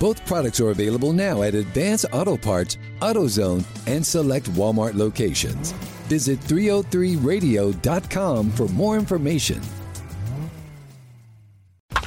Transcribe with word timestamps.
Both 0.00 0.26
products 0.26 0.60
are 0.60 0.70
available 0.70 1.12
now 1.12 1.42
at 1.42 1.54
Advance 1.54 2.04
Auto 2.12 2.36
Parts, 2.36 2.78
AutoZone, 3.00 3.64
and 3.86 4.04
select 4.04 4.50
Walmart 4.52 4.94
locations. 4.94 5.72
Visit 6.08 6.40
303radio.com 6.40 8.50
for 8.50 8.66
more 8.68 8.96
information. 8.96 9.60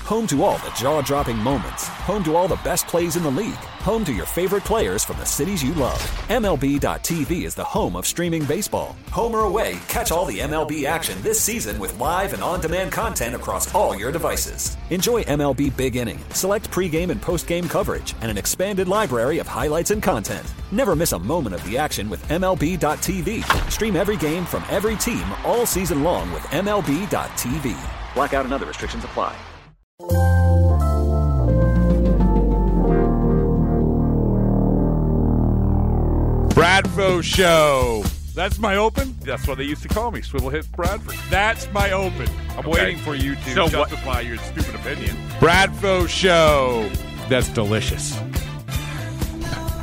Home 0.08 0.26
to 0.28 0.46
all 0.46 0.58
the 0.60 0.72
jaw 0.74 1.02
dropping 1.02 1.36
moments. 1.36 1.90
Home 2.06 2.24
to 2.24 2.38
all 2.38 2.48
the 2.48 2.56
best 2.64 2.88
plays 2.88 3.18
in 3.18 3.24
the 3.24 3.30
league. 3.30 3.54
Home 3.84 4.06
to 4.06 4.14
your 4.14 4.26
favorite 4.26 4.64
players 4.64 5.04
from 5.04 5.18
the 5.18 5.26
cities 5.26 5.62
you 5.62 5.74
love. 5.74 6.00
MLB.tv 6.30 7.44
is 7.44 7.56
the 7.56 7.66
home 7.66 7.98
of 7.98 8.08
streaming 8.08 8.46
baseball. 8.46 8.96
Home 9.12 9.36
or 9.36 9.42
away, 9.42 9.80
catch 9.90 10.14
all 10.14 10.24
the 10.24 10.40
MLB 10.40 10.86
action 10.86 11.22
this 11.24 11.42
season 11.42 11.78
with 11.78 12.00
live 12.00 12.32
and 12.32 12.42
on 12.42 12.62
demand 12.62 12.94
content 12.94 13.36
across 13.36 13.76
all 13.76 13.98
your 13.98 14.10
devices. 14.14 14.78
Enjoy 14.92 15.24
MLB 15.24 15.76
Big 15.76 15.98
Inning, 15.98 16.20
select 16.30 16.72
pregame 16.72 17.10
and 17.10 17.22
postgame 17.22 17.70
coverage, 17.70 18.16
and 18.22 18.32
an 18.32 18.38
expanded 18.38 18.88
library 18.88 19.40
of 19.40 19.48
highlights 19.48 19.92
and 19.92 20.02
content. 20.02 20.54
Never 20.72 20.96
miss 20.96 21.12
a 21.12 21.20
moment 21.20 21.54
of 21.54 21.62
the 21.66 21.78
action 21.78 22.10
with 22.10 22.26
MLB.tv. 22.30 23.44
Stream 23.70 23.98
every 23.98 24.16
game 24.16 24.46
from 24.46 24.64
every 24.70 24.96
team 24.96 25.26
all 25.44 25.66
season 25.66 26.02
long 26.02 26.32
with 26.32 26.44
MLB.tv. 26.44 27.76
Blackout 28.16 28.46
and 28.46 28.54
other 28.54 28.68
restrictions 28.68 29.04
apply. 29.04 29.36
Bradfo 36.58 37.22
Show. 37.24 38.04
That's 38.34 38.58
my 38.58 38.78
open. 38.78 39.16
That's 39.22 39.48
what 39.48 39.60
they 39.60 39.64
used 39.66 39.84
to 39.84 39.90
call 39.90 40.10
me, 40.10 40.24
Swivel 40.24 40.50
Hit 40.50 40.66
Bradford. 40.72 41.14
That's 41.30 41.72
my 41.72 41.92
open. 41.92 42.28
I'm 42.54 42.60
Okay. 42.66 42.70
waiting 42.72 42.98
for 42.98 43.14
you 43.14 43.36
to 43.36 43.54
So 43.54 43.64
what- 43.66 43.90
justify 43.92 44.22
your 44.22 44.38
stupid 44.38 44.74
opinion. 44.74 45.16
Bradfo 45.40 46.10
Show. 46.10 46.90
That's 47.30 47.48
delicious. 47.50 48.16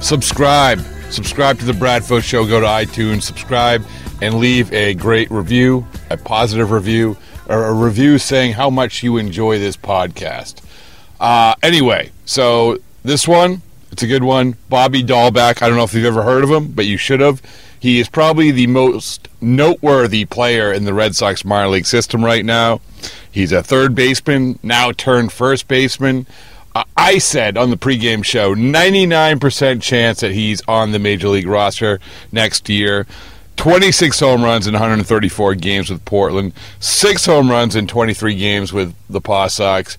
subscribe. 0.00 0.84
Subscribe 1.10 1.60
to 1.60 1.64
the 1.64 1.72
Bradfo 1.72 2.20
Show. 2.20 2.44
Go 2.44 2.58
to 2.58 2.66
iTunes, 2.66 3.22
subscribe, 3.22 3.86
and 4.20 4.34
leave 4.40 4.72
a 4.72 4.94
great 4.94 5.30
review, 5.30 5.86
a 6.10 6.16
positive 6.16 6.72
review, 6.72 7.16
or 7.48 7.66
a 7.66 7.72
review 7.72 8.18
saying 8.18 8.54
how 8.54 8.68
much 8.68 9.04
you 9.04 9.16
enjoy 9.16 9.60
this 9.60 9.76
podcast. 9.76 10.56
Uh, 11.20 11.54
anyway, 11.62 12.10
so 12.24 12.78
this 13.04 13.28
one, 13.28 13.62
it's 13.94 14.02
a 14.02 14.08
good 14.08 14.24
one. 14.24 14.56
Bobby 14.68 15.04
Dalbec. 15.04 15.62
I 15.62 15.68
don't 15.68 15.76
know 15.76 15.84
if 15.84 15.94
you've 15.94 16.04
ever 16.04 16.24
heard 16.24 16.42
of 16.42 16.50
him, 16.50 16.72
but 16.72 16.84
you 16.84 16.96
should 16.96 17.20
have. 17.20 17.40
He 17.78 18.00
is 18.00 18.08
probably 18.08 18.50
the 18.50 18.66
most 18.66 19.28
noteworthy 19.40 20.24
player 20.24 20.72
in 20.72 20.84
the 20.84 20.92
Red 20.92 21.14
Sox 21.14 21.44
minor 21.44 21.68
league 21.68 21.86
system 21.86 22.24
right 22.24 22.44
now. 22.44 22.80
He's 23.30 23.52
a 23.52 23.62
third 23.62 23.94
baseman, 23.94 24.58
now 24.64 24.90
turned 24.90 25.32
first 25.32 25.68
baseman. 25.68 26.26
Uh, 26.74 26.82
I 26.96 27.18
said 27.18 27.56
on 27.56 27.70
the 27.70 27.76
pregame 27.76 28.24
show, 28.24 28.56
99% 28.56 29.80
chance 29.80 30.18
that 30.18 30.32
he's 30.32 30.60
on 30.66 30.90
the 30.90 30.98
major 30.98 31.28
league 31.28 31.46
roster 31.46 32.00
next 32.32 32.68
year. 32.68 33.06
26 33.58 34.18
home 34.18 34.42
runs 34.42 34.66
in 34.66 34.72
134 34.72 35.54
games 35.54 35.88
with 35.88 36.04
Portland, 36.04 36.52
six 36.80 37.26
home 37.26 37.48
runs 37.48 37.76
in 37.76 37.86
23 37.86 38.34
games 38.34 38.72
with 38.72 38.92
the 39.08 39.20
Paw 39.20 39.46
Sox. 39.46 39.96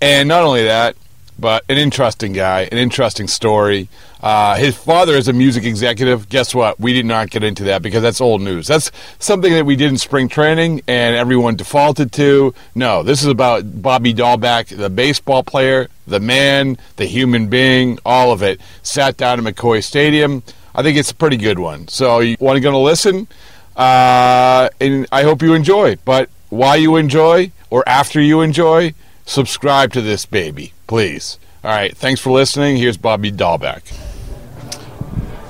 And 0.00 0.28
not 0.28 0.42
only 0.42 0.64
that, 0.64 0.96
but 1.38 1.64
an 1.68 1.78
interesting 1.78 2.32
guy, 2.32 2.62
an 2.72 2.78
interesting 2.78 3.28
story. 3.28 3.88
Uh, 4.22 4.56
his 4.56 4.76
father 4.76 5.12
is 5.12 5.28
a 5.28 5.32
music 5.32 5.64
executive. 5.64 6.28
Guess 6.28 6.54
what? 6.54 6.80
We 6.80 6.92
did 6.92 7.06
not 7.06 7.30
get 7.30 7.44
into 7.44 7.64
that 7.64 7.82
because 7.82 8.02
that's 8.02 8.20
old 8.20 8.40
news. 8.40 8.66
That's 8.66 8.90
something 9.18 9.52
that 9.52 9.66
we 9.66 9.76
did 9.76 9.90
in 9.90 9.98
spring 9.98 10.28
training 10.28 10.82
and 10.88 11.14
everyone 11.14 11.56
defaulted 11.56 12.12
to. 12.12 12.54
No, 12.74 13.02
this 13.02 13.22
is 13.22 13.28
about 13.28 13.82
Bobby 13.82 14.14
Dalbec, 14.14 14.76
the 14.76 14.90
baseball 14.90 15.42
player, 15.42 15.88
the 16.06 16.20
man, 16.20 16.78
the 16.96 17.06
human 17.06 17.48
being, 17.48 17.98
all 18.04 18.32
of 18.32 18.42
it. 18.42 18.60
Sat 18.82 19.16
down 19.16 19.46
at 19.46 19.54
McCoy 19.54 19.84
Stadium. 19.84 20.42
I 20.74 20.82
think 20.82 20.96
it's 20.98 21.10
a 21.10 21.14
pretty 21.14 21.36
good 21.36 21.58
one. 21.58 21.88
So 21.88 22.20
you 22.20 22.36
want 22.40 22.56
to 22.56 22.60
go 22.60 22.82
listen? 22.82 23.28
Uh, 23.76 24.70
and 24.80 25.06
I 25.12 25.22
hope 25.22 25.42
you 25.42 25.54
enjoy. 25.54 25.96
But 26.04 26.30
while 26.48 26.76
you 26.76 26.96
enjoy 26.96 27.52
or 27.70 27.86
after 27.86 28.20
you 28.20 28.40
enjoy, 28.40 28.94
subscribe 29.26 29.92
to 29.92 30.00
this 30.00 30.24
baby, 30.24 30.72
please. 30.86 31.38
All 31.64 31.70
right. 31.70 31.96
Thanks 31.96 32.20
for 32.20 32.30
listening. 32.30 32.76
Here's 32.76 32.96
Bobby 32.96 33.32
Dalbec. 33.32 33.82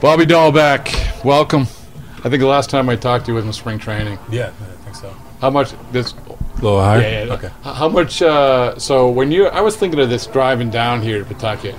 Bobby 0.01 0.25
Dalbec, 0.27 1.25
welcome. 1.25 1.63
I 2.19 2.29
think 2.29 2.41
the 2.41 2.47
last 2.47 2.71
time 2.71 2.89
I 2.89 2.97
talked 2.97 3.27
to 3.27 3.33
you 3.33 3.35
was 3.37 3.45
in 3.45 3.53
spring 3.53 3.79
training. 3.79 4.19
Yeah, 4.31 4.49
I 4.49 4.85
think 4.85 4.97
so. 4.97 5.11
How 5.41 5.51
much 5.51 5.73
this? 5.93 6.13
A 6.13 6.55
little 6.57 6.81
higher? 6.81 7.01
Yeah, 7.01 7.25
yeah. 7.25 7.33
Okay. 7.35 7.51
How 7.63 7.89
much? 7.89 8.21
Uh, 8.21 8.79
so 8.79 9.09
when 9.09 9.31
you, 9.31 9.47
I 9.47 9.61
was 9.61 9.77
thinking 9.77 10.01
of 10.01 10.11
this 10.11 10.27
driving 10.27 10.71
down 10.71 11.03
here 11.03 11.19
to 11.19 11.25
Pawtucket. 11.25 11.75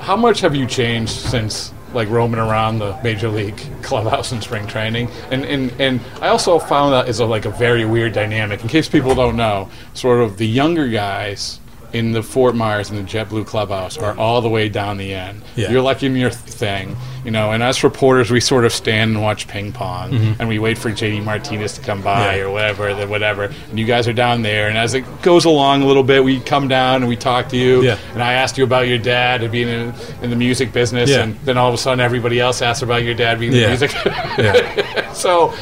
How 0.00 0.16
much 0.16 0.40
have 0.40 0.54
you 0.54 0.66
changed 0.66 1.12
since 1.12 1.72
like 1.92 2.08
roaming 2.08 2.40
around 2.40 2.78
the 2.78 2.98
major 3.02 3.28
league 3.28 3.60
clubhouse 3.82 4.32
in 4.32 4.40
spring 4.40 4.66
training? 4.66 5.10
And 5.30 5.44
and 5.44 5.70
and 5.80 6.00
I 6.22 6.28
also 6.28 6.58
found 6.58 6.92
that 6.92 7.08
is 7.08 7.20
a 7.20 7.26
like 7.26 7.44
a 7.44 7.50
very 7.50 7.84
weird 7.84 8.14
dynamic. 8.14 8.62
In 8.62 8.68
case 8.68 8.88
people 8.88 9.14
don't 9.14 9.36
know, 9.36 9.68
sort 9.94 10.20
of 10.20 10.38
the 10.38 10.46
younger 10.46 10.88
guys 10.88 11.60
in 11.92 12.12
the 12.12 12.22
Fort 12.22 12.54
Myers 12.54 12.90
and 12.90 12.98
the 12.98 13.10
JetBlue 13.10 13.46
clubhouse 13.46 13.96
are 13.96 14.16
all 14.18 14.40
the 14.40 14.48
way 14.48 14.68
down 14.68 14.96
the 14.98 15.14
end. 15.14 15.42
Yeah. 15.56 15.70
You're 15.70 15.80
like 15.82 16.02
in 16.02 16.14
your 16.16 16.30
thing, 16.30 16.96
you 17.24 17.30
know. 17.30 17.52
And 17.52 17.62
as 17.62 17.82
reporters, 17.82 18.30
we 18.30 18.40
sort 18.40 18.64
of 18.64 18.72
stand 18.72 19.12
and 19.12 19.22
watch 19.22 19.48
ping 19.48 19.72
pong, 19.72 20.14
and 20.38 20.48
we 20.48 20.58
wait 20.58 20.76
for 20.78 20.90
JD 20.90 21.24
Martinez 21.24 21.72
to 21.74 21.80
come 21.80 22.02
by 22.02 22.18
Mm-hmm. 22.18 22.38
Yeah. 22.38 22.44
or 22.44 22.50
whatever, 22.50 22.94
the 22.94 23.06
whatever. 23.08 23.44
And 23.70 23.78
you 23.78 23.86
guys 23.86 24.06
are 24.08 24.12
down 24.12 24.42
there, 24.42 24.68
and 24.68 24.76
as 24.76 24.94
it 24.94 25.04
goes 25.22 25.44
along 25.46 25.82
a 25.82 25.86
little 25.86 26.02
bit, 26.02 26.22
we 26.22 26.40
come 26.40 26.68
down 26.68 26.96
and 27.02 27.08
we 27.08 27.16
talk 27.16 27.48
to 27.50 27.56
you. 27.56 27.82
Yeah. 27.82 27.98
And 28.12 28.22
I 28.22 28.34
asked 28.34 28.58
you 28.58 28.64
about 28.64 28.86
your 28.88 28.98
dad 28.98 29.42
and 29.42 29.50
being 29.50 29.68
in, 29.68 29.94
in 30.22 30.30
the 30.30 30.36
music 30.36 30.72
business, 30.72 31.10
and 31.10 31.34
then 31.40 31.56
all 31.56 31.68
of 31.68 31.74
a 31.74 31.78
sudden 31.78 32.00
everybody 32.00 32.38
else 32.40 32.60
asks 32.62 32.82
about 32.82 33.02
your 33.02 33.14
dad 33.14 33.38
being 33.40 33.52
in 33.52 33.60
the 33.62 33.68
music. 33.68 33.92
Yeah. 34.38 35.12
so, 35.12 35.54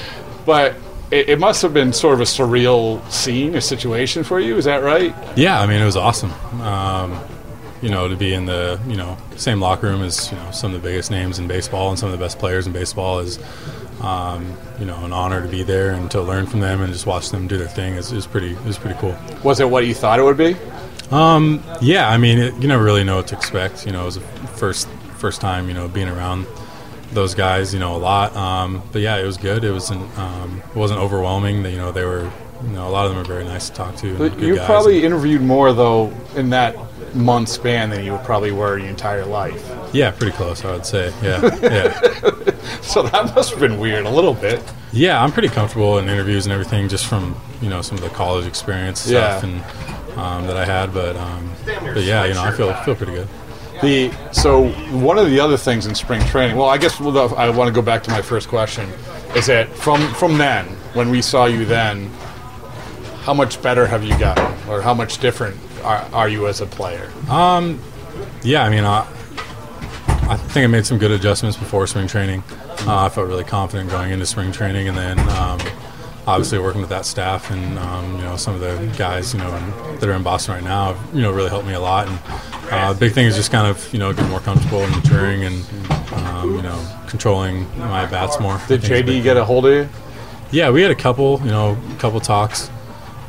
but 0.45 0.75
it, 1.11 1.29
it 1.29 1.39
must 1.39 1.63
have 1.63 1.73
been 1.73 1.93
sort 1.93 2.15
of 2.15 2.21
a 2.21 2.25
surreal 2.25 3.09
scene 3.11 3.55
or 3.55 3.61
situation 3.61 4.25
for 4.25 4.41
you. 4.41 4.57
Is 4.57 4.65
that 4.65 4.83
right? 4.83 5.15
Yeah, 5.37 5.61
I 5.61 5.67
mean, 5.67 5.81
it 5.81 5.85
was 5.85 5.97
awesome. 5.97 6.33
Um, 6.61 7.21
you 7.83 7.91
know, 7.91 8.09
to 8.09 8.17
be 8.17 8.33
in 8.33 8.47
the 8.47 8.81
you 8.89 8.97
know 8.97 9.17
same 9.37 9.61
locker 9.61 9.87
room 9.89 10.03
as 10.03 10.31
you 10.31 10.39
know 10.39 10.51
some 10.51 10.75
of 10.75 10.83
the 10.83 10.89
biggest 10.89 11.11
names 11.11 11.39
in 11.39 11.47
baseball 11.47 11.91
and 11.91 11.99
some 11.99 12.11
of 12.11 12.19
the 12.19 12.25
best 12.25 12.39
players 12.39 12.67
in 12.67 12.73
baseball 12.73 13.21
is, 13.21 13.39
um, 14.01 14.57
you 14.79 14.87
know, 14.87 15.05
an 15.05 15.13
honor 15.13 15.43
to 15.43 15.49
be 15.49 15.63
there 15.63 15.91
and 15.91 16.11
to 16.11 16.23
learn 16.23 16.47
from 16.47 16.61
them 16.61 16.81
and 16.81 16.93
just 16.93 17.07
watch 17.07 17.31
them 17.31 17.47
do 17.47 17.59
their 17.59 17.69
thing 17.69 17.95
is, 17.95 18.13
is 18.13 18.27
pretty 18.27 18.53
is 18.67 18.79
pretty 18.79 18.99
cool. 18.99 19.17
Was 19.45 19.61
it 19.61 19.69
what 19.69 19.87
you 19.87 19.95
thought 19.95 20.19
it 20.19 20.23
would 20.23 20.39
be? 20.39 20.57
Um, 21.11 21.63
yeah, 21.81 22.09
I 22.09 22.17
mean, 22.17 22.39
it, 22.39 22.55
you 22.55 22.67
never 22.67 22.83
really 22.83 23.05
know 23.05 23.17
what 23.17 23.29
to 23.29 23.37
expect. 23.37 23.87
You 23.87 23.93
know, 23.93 24.03
it 24.03 24.07
was 24.07 24.15
the 24.17 24.23
first 24.57 24.89
first 25.19 25.41
time 25.41 25.69
you 25.69 25.75
know 25.75 25.89
being 25.89 26.09
around 26.09 26.47
those 27.13 27.35
guys, 27.35 27.73
you 27.73 27.81
know, 27.81 27.97
a 27.97 27.99
lot. 27.99 28.35
Um, 28.37 28.83
but 28.93 29.01
yeah, 29.03 29.17
it 29.19 29.25
was 29.25 29.37
good. 29.37 29.65
It 29.65 29.73
wasn't 29.73 30.03
um, 30.19 30.63
it 30.71 30.77
wasn't 30.77 31.01
overwhelming. 31.01 31.65
You 31.65 31.77
know, 31.77 31.93
they 31.93 32.05
were 32.05 32.31
you 32.63 32.69
know 32.71 32.89
a 32.89 32.91
lot 32.91 33.07
of 33.07 33.13
them 33.13 33.21
are 33.21 33.25
very 33.27 33.45
nice 33.45 33.69
to 33.71 33.75
talk 33.75 33.97
to. 33.97 34.09
and 34.09 34.19
But 34.19 34.39
you 34.39 34.57
probably 34.61 35.05
interviewed 35.05 35.43
more 35.43 35.73
though 35.73 36.13
in 36.35 36.51
that 36.51 36.75
month 37.15 37.49
span 37.49 37.89
than 37.91 38.05
you 38.05 38.19
probably 38.25 38.51
were 38.53 38.77
your 38.79 38.89
entire 38.89 39.25
life. 39.25 39.63
yeah, 39.93 40.11
pretty 40.11 40.37
close. 40.37 40.65
I 40.65 40.73
would 40.73 40.85
say. 40.87 41.13
Yeah, 41.23 41.41
yeah, 41.63 42.81
So 42.83 43.03
that 43.05 43.35
must 43.35 43.51
have 43.51 43.61
been 43.61 43.79
weird 43.79 44.05
a 44.07 44.11
little 44.11 44.35
bit. 44.35 44.63
yeah. 44.93 45.23
I'm 45.23 45.33
pretty 45.33 45.49
comfortable 45.49 45.99
in 45.99 46.09
interviews 46.09 46.45
and 46.47 46.53
everything, 46.53 46.89
just 46.89 47.07
from 47.07 47.37
you 47.63 47.69
know 47.71 47.81
some 47.83 47.97
of 47.99 48.03
the 48.05 48.11
college 48.11 48.47
experience 48.47 49.01
stuff 49.01 49.43
and 49.45 49.63
um, 50.19 50.47
that 50.47 50.57
I 50.57 50.65
had. 50.65 50.93
But 50.93 51.17
um, 51.17 51.51
but 51.65 52.03
yeah, 52.03 52.25
you 52.25 52.35
know, 52.35 52.43
I 52.43 52.51
feel 52.51 52.75
feel 52.85 52.95
pretty 52.97 53.13
good. 53.13 53.29
The 53.83 54.11
so 54.33 54.69
one 54.97 55.19
of 55.19 55.27
the 55.29 55.39
other 55.39 55.57
things 55.57 55.87
in 55.87 55.95
spring 55.95 56.25
training. 56.27 56.57
Well, 56.57 56.69
I 56.69 56.79
guess 56.79 56.99
we'll, 56.99 57.17
I 57.37 57.51
want 57.51 57.69
to 57.69 57.75
go 57.75 57.83
back 57.83 58.03
to 58.05 58.11
my 58.11 58.23
first 58.23 58.49
question. 58.49 58.89
Is 59.35 59.47
that 59.47 59.69
from 59.69 60.01
from 60.15 60.39
then 60.39 60.65
when 60.95 61.11
we 61.11 61.21
saw 61.23 61.47
you 61.47 61.65
then? 61.65 62.11
How 63.23 63.35
much 63.35 63.61
better 63.61 63.87
have 63.89 64.05
you 64.05 64.17
gotten, 64.21 64.47
or 64.69 64.81
how 64.81 64.95
much 64.95 65.19
different 65.19 65.57
are, 65.83 66.09
are 66.13 66.29
you 66.29 66.47
as 66.47 66.61
a 66.61 66.67
player? 66.67 67.11
Um, 67.29 67.83
yeah, 68.45 68.63
I 68.63 68.71
mean, 68.71 68.85
I, 68.85 69.01
I 70.31 70.37
think 70.37 70.63
I 70.63 70.67
made 70.69 70.87
some 70.87 70.97
good 70.97 71.11
adjustments 71.11 71.57
before 71.57 71.89
spring 71.89 72.07
training. 72.07 72.45
Uh, 72.87 73.05
I 73.05 73.09
felt 73.09 73.27
really 73.27 73.43
confident 73.43 73.91
going 73.91 74.13
into 74.13 74.27
spring 74.27 74.53
training, 74.53 74.87
and 74.87 74.97
then 74.97 75.19
um, 75.31 75.59
obviously 76.27 76.59
working 76.59 76.81
with 76.81 76.91
that 76.91 77.07
staff 77.07 77.51
and 77.51 77.79
um, 77.79 78.17
you 78.19 78.25
know 78.25 78.37
some 78.37 78.55
of 78.55 78.61
the 78.61 78.93
guys 78.99 79.33
you 79.33 79.39
know 79.41 79.55
in, 79.55 79.99
that 80.01 80.09
are 80.09 80.13
in 80.15 80.23
Boston 80.23 80.55
right 80.55 80.65
now, 80.65 80.93
have, 80.95 81.15
you 81.15 81.23
know, 81.23 81.31
really 81.33 81.49
helped 81.51 81.67
me 81.67 81.75
a 81.75 81.81
lot. 81.81 82.09
And 82.09 82.19
uh, 82.71 82.93
the 82.93 82.99
big 82.99 83.13
thing 83.13 83.27
is 83.27 83.37
just 83.37 83.51
kind 83.51 83.67
of 83.67 83.93
you 83.93 83.99
know 83.99 84.13
getting 84.13 84.31
more 84.31 84.41
comfortable 84.41 84.81
and 84.83 84.95
maturing 84.97 85.45
and 85.45 85.65
um, 86.13 86.57
you 86.57 86.63
know 86.63 86.79
controlling 87.07 87.67
my 87.79 88.07
bats 88.07 88.41
more. 88.41 88.61
Did 88.69 88.83
JD 88.83 89.23
get 89.23 89.37
a 89.37 89.45
hold 89.45 89.67
of 89.67 89.73
you? 89.73 89.89
Yeah, 90.53 90.71
we 90.71 90.81
had 90.83 90.93
a 90.93 90.97
couple, 90.97 91.41
you 91.41 91.51
know, 91.51 91.77
couple 91.99 92.21
talks, 92.21 92.71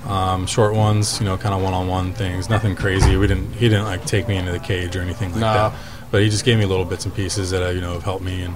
um, 0.05 0.45
short 0.45 0.75
ones, 0.75 1.19
you 1.19 1.25
know, 1.25 1.35
kind 1.35 1.53
of 1.55 1.63
one-on-one 1.63 2.13
things. 2.13 2.47
Nothing 2.47 2.75
crazy. 2.75 3.15
We 3.17 3.25
didn't. 3.27 3.53
He 3.53 3.69
didn't 3.69 3.85
like 3.85 4.05
take 4.05 4.27
me 4.27 4.37
into 4.37 4.51
the 4.51 4.59
cage 4.59 4.95
or 4.95 5.01
anything 5.01 5.31
like 5.31 5.41
No. 5.41 5.53
that. 5.53 5.73
But 6.11 6.21
he 6.21 6.29
just 6.29 6.45
gave 6.45 6.57
me 6.59 6.65
little 6.65 6.85
bits 6.85 7.05
and 7.05 7.13
pieces 7.13 7.49
that 7.51 7.63
uh, 7.63 7.69
you 7.69 7.81
know 7.81 7.93
have 7.93 8.03
helped 8.03 8.23
me. 8.23 8.43
And 8.43 8.55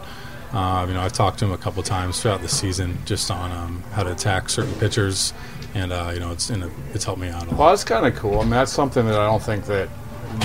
uh, 0.54 0.86
you 0.88 0.94
know, 0.94 1.02
I've 1.02 1.14
talked 1.14 1.40
to 1.40 1.46
him 1.46 1.52
a 1.52 1.58
couple 1.58 1.82
times 1.84 2.22
throughout 2.22 2.42
the 2.42 2.50
season 2.50 2.98
just 3.06 3.32
on 3.32 3.52
um, 3.52 3.84
how 3.94 4.04
to 4.04 4.12
attack 4.12 4.50
certain 4.50 4.74
pitchers, 4.76 5.34
and 5.74 5.92
uh, 5.92 6.12
you 6.14 6.20
know, 6.20 6.32
it's 6.32 6.50
in 6.50 6.64
a, 6.64 6.70
it's 6.94 7.06
helped 7.06 7.22
me 7.22 7.30
out 7.30 7.44
a 7.48 7.50
lot. 7.52 7.58
Well, 7.58 7.70
that's 7.70 7.84
kind 7.84 8.06
of 8.06 8.16
cool. 8.16 8.40
I 8.40 8.42
mean, 8.42 8.52
that's 8.52 8.72
something 8.72 9.06
that 9.06 9.20
I 9.20 9.26
don't 9.26 9.42
think 9.42 9.66
that 9.66 9.90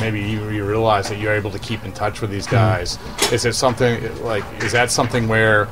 maybe 0.01 0.21
you, 0.21 0.49
you 0.51 0.65
realize 0.65 1.09
that 1.09 1.19
you're 1.19 1.35
able 1.35 1.51
to 1.51 1.59
keep 1.59 1.85
in 1.85 1.93
touch 1.93 2.21
with 2.21 2.31
these 2.31 2.47
guys. 2.47 2.99
Is 3.33 3.45
it 3.45 3.55
something 3.55 4.23
like 4.23 4.45
is 4.63 4.73
that 4.73 4.91
something 4.91 5.27
where 5.29 5.69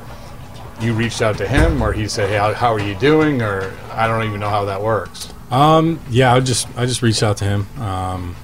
you 0.81 0.93
reached 0.93 1.21
out 1.21 1.37
to 1.37 1.47
him, 1.47 1.81
or 1.81 1.93
he 1.93 2.07
said, 2.07 2.29
"Hey, 2.29 2.35
how, 2.37 2.53
how 2.53 2.73
are 2.73 2.79
you 2.79 2.95
doing?" 2.95 3.41
Or 3.41 3.71
I 3.91 4.07
don't 4.07 4.25
even 4.27 4.39
know 4.39 4.49
how 4.49 4.65
that 4.65 4.81
works. 4.81 5.33
Um, 5.51 5.99
yeah, 6.09 6.33
I 6.33 6.39
just 6.41 6.67
I 6.77 6.85
just 6.85 7.01
reached 7.01 7.23
out 7.23 7.37
to 7.37 7.45
him. 7.45 7.67
Um, 7.79 8.35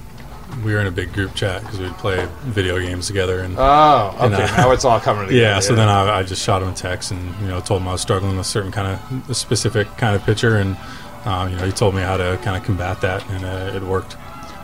we 0.64 0.74
were 0.74 0.80
in 0.80 0.86
a 0.86 0.90
big 0.92 1.12
group 1.12 1.34
chat 1.34 1.62
because 1.62 1.78
we'd 1.80 1.92
play 1.98 2.28
video 2.42 2.78
games 2.78 3.06
together, 3.06 3.40
and 3.40 3.56
Oh, 3.58 4.12
okay. 4.16 4.24
And, 4.26 4.34
uh, 4.34 4.56
now 4.56 4.70
it's 4.72 4.84
all 4.84 5.00
coming 5.00 5.26
together. 5.28 5.42
yeah. 5.42 5.60
So 5.60 5.74
then 5.74 5.88
I, 5.88 6.18
I 6.18 6.22
just 6.22 6.42
shot 6.42 6.62
him 6.62 6.68
a 6.68 6.74
text 6.74 7.10
and 7.10 7.22
you 7.40 7.48
know 7.48 7.60
told 7.60 7.80
him 7.82 7.88
I 7.88 7.92
was 7.92 8.00
struggling 8.00 8.36
with 8.36 8.46
a 8.46 8.48
certain 8.48 8.70
kind 8.72 8.88
of 8.88 9.30
a 9.30 9.34
specific 9.34 9.86
kind 9.96 10.14
of 10.14 10.22
pitcher, 10.24 10.56
and 10.58 10.76
uh, 11.24 11.48
you 11.50 11.56
know 11.56 11.64
he 11.64 11.72
told 11.72 11.94
me 11.94 12.02
how 12.02 12.16
to 12.16 12.38
kind 12.42 12.56
of 12.56 12.64
combat 12.64 13.00
that, 13.00 13.28
and 13.30 13.44
uh, 13.44 13.76
it 13.76 13.82
worked. 13.82 14.16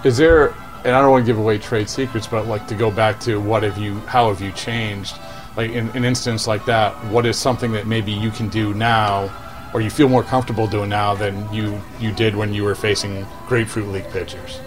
Is 0.04 0.16
there, 0.16 0.48
and 0.84 0.94
I 0.94 1.00
don't 1.00 1.10
want 1.10 1.24
to 1.24 1.26
give 1.32 1.38
away 1.38 1.58
trade 1.58 1.88
secrets, 1.88 2.26
but 2.26 2.46
like 2.46 2.66
to 2.68 2.74
go 2.74 2.90
back 2.90 3.18
to 3.20 3.40
what 3.40 3.62
have 3.62 3.78
you, 3.78 3.94
how 4.00 4.28
have 4.28 4.40
you 4.40 4.52
changed? 4.52 5.16
Like 5.56 5.72
in 5.72 5.88
an 5.90 6.04
instance 6.04 6.46
like 6.46 6.64
that, 6.66 6.92
what 7.06 7.26
is 7.26 7.36
something 7.36 7.72
that 7.72 7.86
maybe 7.86 8.12
you 8.12 8.30
can 8.30 8.48
do 8.48 8.74
now, 8.74 9.28
or 9.74 9.80
you 9.80 9.90
feel 9.90 10.08
more 10.08 10.22
comfortable 10.22 10.68
doing 10.68 10.88
now 10.90 11.14
than 11.16 11.52
you 11.52 11.80
you 11.98 12.12
did 12.12 12.36
when 12.36 12.52
you 12.54 12.62
were 12.62 12.74
facing 12.76 13.26
Grapefruit 13.48 13.88
League 13.88 14.08
pitchers? 14.10 14.60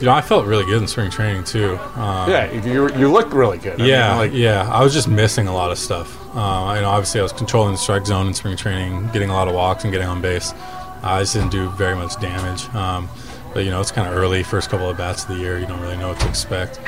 You 0.00 0.06
know, 0.06 0.12
I 0.12 0.22
felt 0.22 0.46
really 0.46 0.64
good 0.64 0.80
in 0.80 0.88
spring 0.88 1.10
training 1.10 1.44
too. 1.44 1.76
Um, 1.94 2.30
yeah, 2.30 2.50
you 2.52 2.88
you 2.96 3.10
look 3.10 3.34
really 3.34 3.58
good. 3.58 3.74
I 3.74 3.76
mean, 3.76 3.88
yeah, 3.88 4.16
like 4.16 4.32
yeah. 4.32 4.68
I 4.70 4.82
was 4.82 4.94
just 4.94 5.08
missing 5.08 5.46
a 5.46 5.52
lot 5.52 5.70
of 5.70 5.78
stuff. 5.78 6.16
Uh, 6.34 6.72
you 6.76 6.82
know, 6.82 6.88
obviously 6.88 7.20
I 7.20 7.22
was 7.22 7.32
controlling 7.32 7.72
the 7.72 7.78
strike 7.78 8.06
zone 8.06 8.28
in 8.28 8.34
spring 8.34 8.56
training, 8.56 9.10
getting 9.12 9.28
a 9.28 9.34
lot 9.34 9.48
of 9.48 9.54
walks 9.54 9.84
and 9.84 9.92
getting 9.92 10.08
on 10.08 10.22
base. 10.22 10.54
I 11.02 11.20
just 11.20 11.34
didn't 11.34 11.50
do 11.50 11.68
very 11.70 11.96
much 11.96 12.18
damage. 12.20 12.68
Um, 12.74 13.08
but 13.52 13.64
you 13.64 13.70
know, 13.70 13.80
it's 13.80 13.90
kind 13.90 14.08
of 14.08 14.16
early, 14.16 14.42
first 14.42 14.70
couple 14.70 14.88
of 14.88 14.96
bats 14.96 15.24
of 15.24 15.30
the 15.30 15.36
year. 15.36 15.58
You 15.58 15.66
don't 15.66 15.80
really 15.80 15.96
know 15.96 16.08
what 16.08 16.20
to 16.20 16.28
expect. 16.28 16.80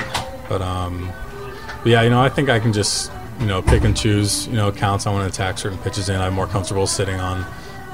But, 0.49 0.63
um, 0.63 1.11
but 1.83 1.91
yeah, 1.91 2.03
you 2.03 2.11
know, 2.11 2.21
I 2.21 2.29
think 2.29 2.49
I 2.49 2.61
can 2.61 2.73
just 2.73 3.11
you 3.41 3.47
know 3.47 3.61
pick 3.61 3.85
and 3.85 3.97
choose. 3.97 4.47
You 4.47 4.55
know, 4.55 4.71
counts 4.73 5.07
I 5.07 5.13
want 5.13 5.25
to 5.25 5.35
attack 5.35 5.59
certain 5.59 5.79
pitches 5.79 6.09
in. 6.09 6.21
I'm 6.21 6.35
more 6.35 6.47
comfortable 6.47 6.87
sitting 6.87 7.21
on. 7.21 7.45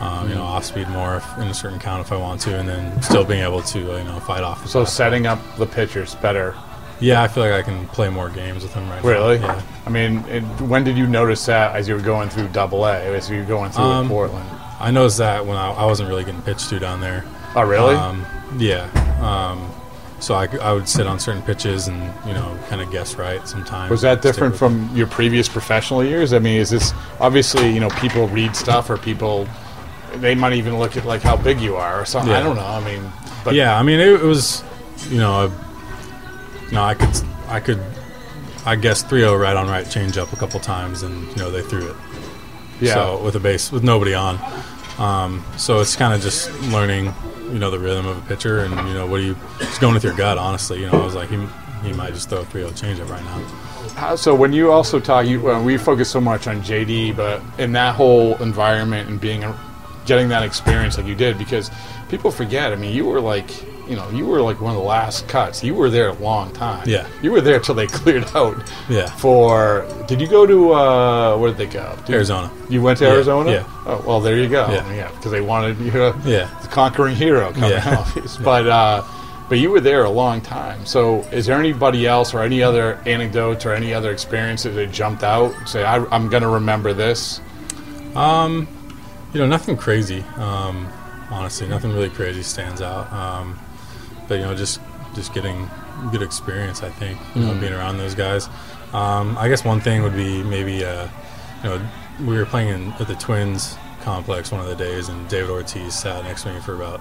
Um, 0.00 0.29
you 0.29 0.37
know, 0.37 0.43
off 0.45 0.65
speed 0.65 0.89
more 0.91 1.17
if, 1.17 1.39
in 1.39 1.49
a 1.49 1.55
certain 1.55 1.81
count 1.81 2.00
if 2.06 2.12
I 2.12 2.17
want 2.17 2.41
to, 2.43 2.56
and 2.56 2.69
then 2.69 3.03
still 3.03 3.25
being 3.25 3.43
able 3.43 3.62
to, 3.62 3.95
uh, 3.95 3.99
you 3.99 4.05
know, 4.05 4.21
fight 4.21 4.45
off. 4.45 4.69
so 4.69 4.85
setting 4.85 5.27
up 5.27 5.41
the 5.56 5.67
pitchers 5.67 6.15
better. 6.17 6.55
yeah, 7.00 7.21
I 7.21 7.27
feel 7.27 7.43
like 7.43 7.53
I 7.53 7.62
can 7.62 7.85
play 7.89 8.09
more 8.09 8.29
games 8.31 8.62
with 8.62 8.73
them 8.75 8.89
right 8.89 9.03
Really? 9.03 9.41
now. 9.41 9.56
Yeah. 9.56 9.62
I 9.87 9.91
mean, 9.91 10.19
it, 10.29 10.43
when 10.61 10.85
did 10.85 10.97
you 10.97 11.09
notice 11.09 11.45
that 11.47 11.75
as 11.75 11.89
you 11.89 11.95
were 11.97 12.00
going 12.00 12.29
through 12.29 12.47
Double 12.49 12.85
A, 12.87 12.95
as 13.17 13.29
you 13.29 13.39
were 13.39 13.45
going 13.45 13.73
through 13.73 13.83
Um, 13.83 14.09
Portland? 14.09 14.49
I 14.79 14.93
noticed 14.93 15.19
that 15.19 15.45
when 15.45 15.56
I, 15.56 15.73
I 15.73 15.85
wasn't 15.85 16.09
really 16.11 16.23
getting 16.25 16.43
pitched 16.43 16.69
to 16.69 16.79
down 16.79 17.00
there. 17.00 17.25
Oh, 17.56 17.62
really? 17.62 17.97
Um, 17.97 18.25
yeah. 18.56 18.85
Um, 19.21 19.69
so 20.21 20.35
I, 20.35 20.47
I 20.62 20.73
would 20.73 20.89
sit 20.89 21.09
on 21.09 21.19
certain 21.19 21.43
pitches 21.43 21.89
and 21.89 22.00
you 22.27 22.35
know 22.35 22.56
kind 22.69 22.81
of 22.81 22.91
guess 22.93 23.17
right 23.17 23.47
sometimes. 23.49 23.91
Was 23.91 24.03
that 24.03 24.23
different 24.23 24.55
from 24.56 24.91
your 24.95 25.06
previous 25.09 25.49
professional 25.49 26.05
years? 26.05 26.33
I 26.33 26.39
mean, 26.39 26.61
is 26.61 26.71
this 26.71 26.93
obviously 27.21 27.69
you 27.73 27.81
know 27.81 27.89
people 27.91 28.29
read 28.29 28.55
stuff 28.56 28.91
or 28.91 28.97
people 28.97 29.49
they 30.16 30.34
might 30.34 30.55
even 30.55 30.78
look 30.78 30.96
at 30.96 31.05
like 31.05 31.22
how 31.22 31.37
big 31.37 31.60
you 31.60 31.76
are 31.76 32.00
or 32.00 32.05
something. 32.05 32.32
I 32.32 32.43
don't 32.43 32.56
know. 32.56 32.64
I 32.64 32.84
mean, 32.84 33.10
but 33.44 33.55
yeah, 33.55 33.78
I 33.78 33.82
mean 33.82 34.00
it, 34.00 34.08
it 34.08 34.22
was, 34.22 34.62
you 35.08 35.19
know, 35.19 35.46
a, 35.46 36.70
you 36.70 36.78
I 36.78 36.94
could 36.94 37.22
I 37.49 37.60
could 37.60 37.82
I 38.66 38.76
guess 38.76 39.02
3-0 39.02 39.40
right 39.40 39.56
on 39.56 39.69
right 39.69 39.88
change 39.88 40.19
up 40.19 40.32
a 40.32 40.37
couple 40.37 40.60
times 40.60 41.02
and 41.02 41.28
you 41.31 41.37
know 41.37 41.50
they 41.50 41.62
threw 41.62 41.88
it. 41.90 41.96
yeah. 42.81 42.94
So 42.94 43.22
with 43.22 43.37
a 43.37 43.40
base 43.40 43.72
with 43.72 43.82
nobody 43.82 44.14
on, 44.14 44.38
um, 44.99 45.44
so 45.56 45.81
it's 45.81 45.96
kind 45.96 46.12
of 46.12 46.20
just 46.20 46.50
learning, 46.64 47.14
you 47.46 47.58
know, 47.58 47.70
the 47.70 47.78
rhythm 47.78 48.06
of 48.06 48.19
a 48.19 48.28
pitcher 48.28 48.61
and 48.61 48.75
you 48.88 48.94
know 48.94 49.06
what 49.06 49.19
do 49.19 49.25
you 49.25 49.37
just 49.58 49.81
going 49.81 49.94
with 49.94 50.04
your 50.04 50.14
gut. 50.16 50.38
Honestly, 50.38 50.81
you 50.81 50.90
know, 50.90 51.00
I 51.00 51.04
was 51.04 51.14
like 51.14 51.31
he, 51.31 51.38
he 51.82 51.93
might 51.93 52.12
just 52.12 52.28
throw 52.28 52.40
a 52.40 52.44
3-0 52.44 52.78
change 52.81 53.00
up 53.00 53.08
right 53.08 53.25
now. 53.25 54.14
So 54.16 54.32
when 54.34 54.52
you 54.52 54.70
also 54.70 55.00
talk, 55.00 55.26
you 55.26 55.40
well, 55.40 55.62
we 55.62 55.76
focus 55.76 56.08
so 56.08 56.20
much 56.20 56.46
on 56.46 56.61
JD, 56.61 57.16
but 57.16 57.43
in 57.58 57.72
that 57.72 57.96
whole 57.96 58.37
environment 58.43 59.08
and 59.08 59.20
being 59.20 59.43
a, 59.43 59.58
getting 60.08 60.28
that 60.31 60.43
experience 60.43 60.96
like 60.96 61.06
you 61.06 61.14
did, 61.14 61.38
because 61.38 61.70
people 62.08 62.31
forget. 62.32 62.72
I 62.72 62.76
mean, 62.76 62.93
you 62.94 63.05
were 63.06 63.20
like. 63.20 63.49
You 63.88 63.96
know, 63.96 64.06
you 64.10 64.26
were 64.26 64.43
like 64.43 64.60
one 64.60 64.72
of 64.72 64.76
the 64.76 64.87
last 64.87 65.28
cuts. 65.28 65.64
You 65.64 65.75
were 65.75 65.88
there 65.88 66.08
a 66.10 66.12
long 66.12 66.52
time. 66.52 66.87
Yeah. 66.87 67.08
You 67.22 67.32
were 67.32 67.40
there 67.40 67.58
till 67.58 67.75
they 67.75 67.87
cleared 68.00 68.26
out. 68.37 68.70
Yeah. 68.90 69.06
For 69.16 69.87
did 70.06 70.20
you 70.20 70.26
go 70.28 70.44
to 70.44 70.75
uh, 70.75 71.38
where 71.38 71.49
did 71.52 71.56
they 71.56 71.72
go? 71.72 71.96
Did- 72.05 72.16
Arizona. 72.16 72.50
You 72.69 72.82
went 72.82 72.99
to 72.99 73.06
Yeah, 73.06 73.12
Arizona? 73.14 73.50
yeah. 73.50 73.64
Oh, 73.87 74.05
well, 74.06 74.20
there 74.20 74.37
you 74.37 74.46
go. 74.46 74.66
Yeah. 74.70 74.94
Yeah, 74.94 75.10
because 75.12 75.31
they 75.32 75.40
wanted 75.40 75.78
you 75.81 75.90
to, 75.93 76.14
Yeah. 76.26 76.50
the 76.61 76.69
conquering 76.69 77.16
hero 77.16 77.50
coming 77.54 77.70
Yeah. 77.70 78.04
out. 78.14 78.38
But 78.44 78.66
uh, 78.66 79.02
but 79.49 79.56
you 79.58 79.70
were 79.70 79.81
there 79.81 80.04
a 80.04 80.11
long 80.11 80.43
time. 80.43 80.84
So 80.84 81.20
is 81.32 81.46
there 81.46 81.58
anybody 81.58 82.06
else 82.06 82.34
or 82.34 82.43
any 82.43 82.62
other 82.62 83.00
anecdotes 83.06 83.64
or 83.64 83.72
any 83.72 83.94
other 83.94 84.11
experiences 84.11 84.75
that 84.76 84.93
jumped 84.93 85.22
out? 85.25 85.54
Say, 85.66 85.82
I, 85.82 86.04
I'm 86.14 86.28
going 86.28 86.43
to 86.43 86.50
remember 86.61 86.93
this. 86.93 87.40
You 89.32 89.40
know, 89.40 89.46
nothing 89.46 89.76
crazy. 89.76 90.22
Um, 90.36 90.90
honestly, 91.30 91.69
nothing 91.69 91.92
really 91.92 92.10
crazy 92.10 92.42
stands 92.42 92.80
out. 92.80 93.12
Um, 93.12 93.58
but 94.26 94.36
you 94.36 94.44
know, 94.44 94.54
just 94.54 94.80
just 95.14 95.35
getting 95.35 95.68
good 96.11 96.23
experience. 96.23 96.82
I 96.82 96.90
think 96.90 97.18
you 97.35 97.42
know, 97.42 97.54
being 97.54 97.73
around 97.73 97.99
those 97.99 98.14
guys. 98.14 98.49
Um, 98.92 99.37
I 99.38 99.49
guess 99.49 99.64
one 99.64 99.80
thing 99.80 100.02
would 100.02 100.16
be 100.16 100.42
maybe 100.42 100.85
uh, 100.85 101.08
you 101.62 101.68
know 101.68 101.88
we 102.20 102.37
were 102.37 102.47
playing 102.47 102.68
in, 102.68 102.92
at 102.92 103.06
the 103.06 103.14
Twins 103.14 103.76
complex 104.02 104.50
one 104.50 104.61
of 104.61 104.66
the 104.66 104.76
days, 104.76 105.08
and 105.08 105.28
David 105.28 105.50
Ortiz 105.50 105.94
sat 105.94 106.25
next 106.25 106.44
to 106.44 106.52
me 106.52 106.61
for 106.61 106.75
about 106.75 107.00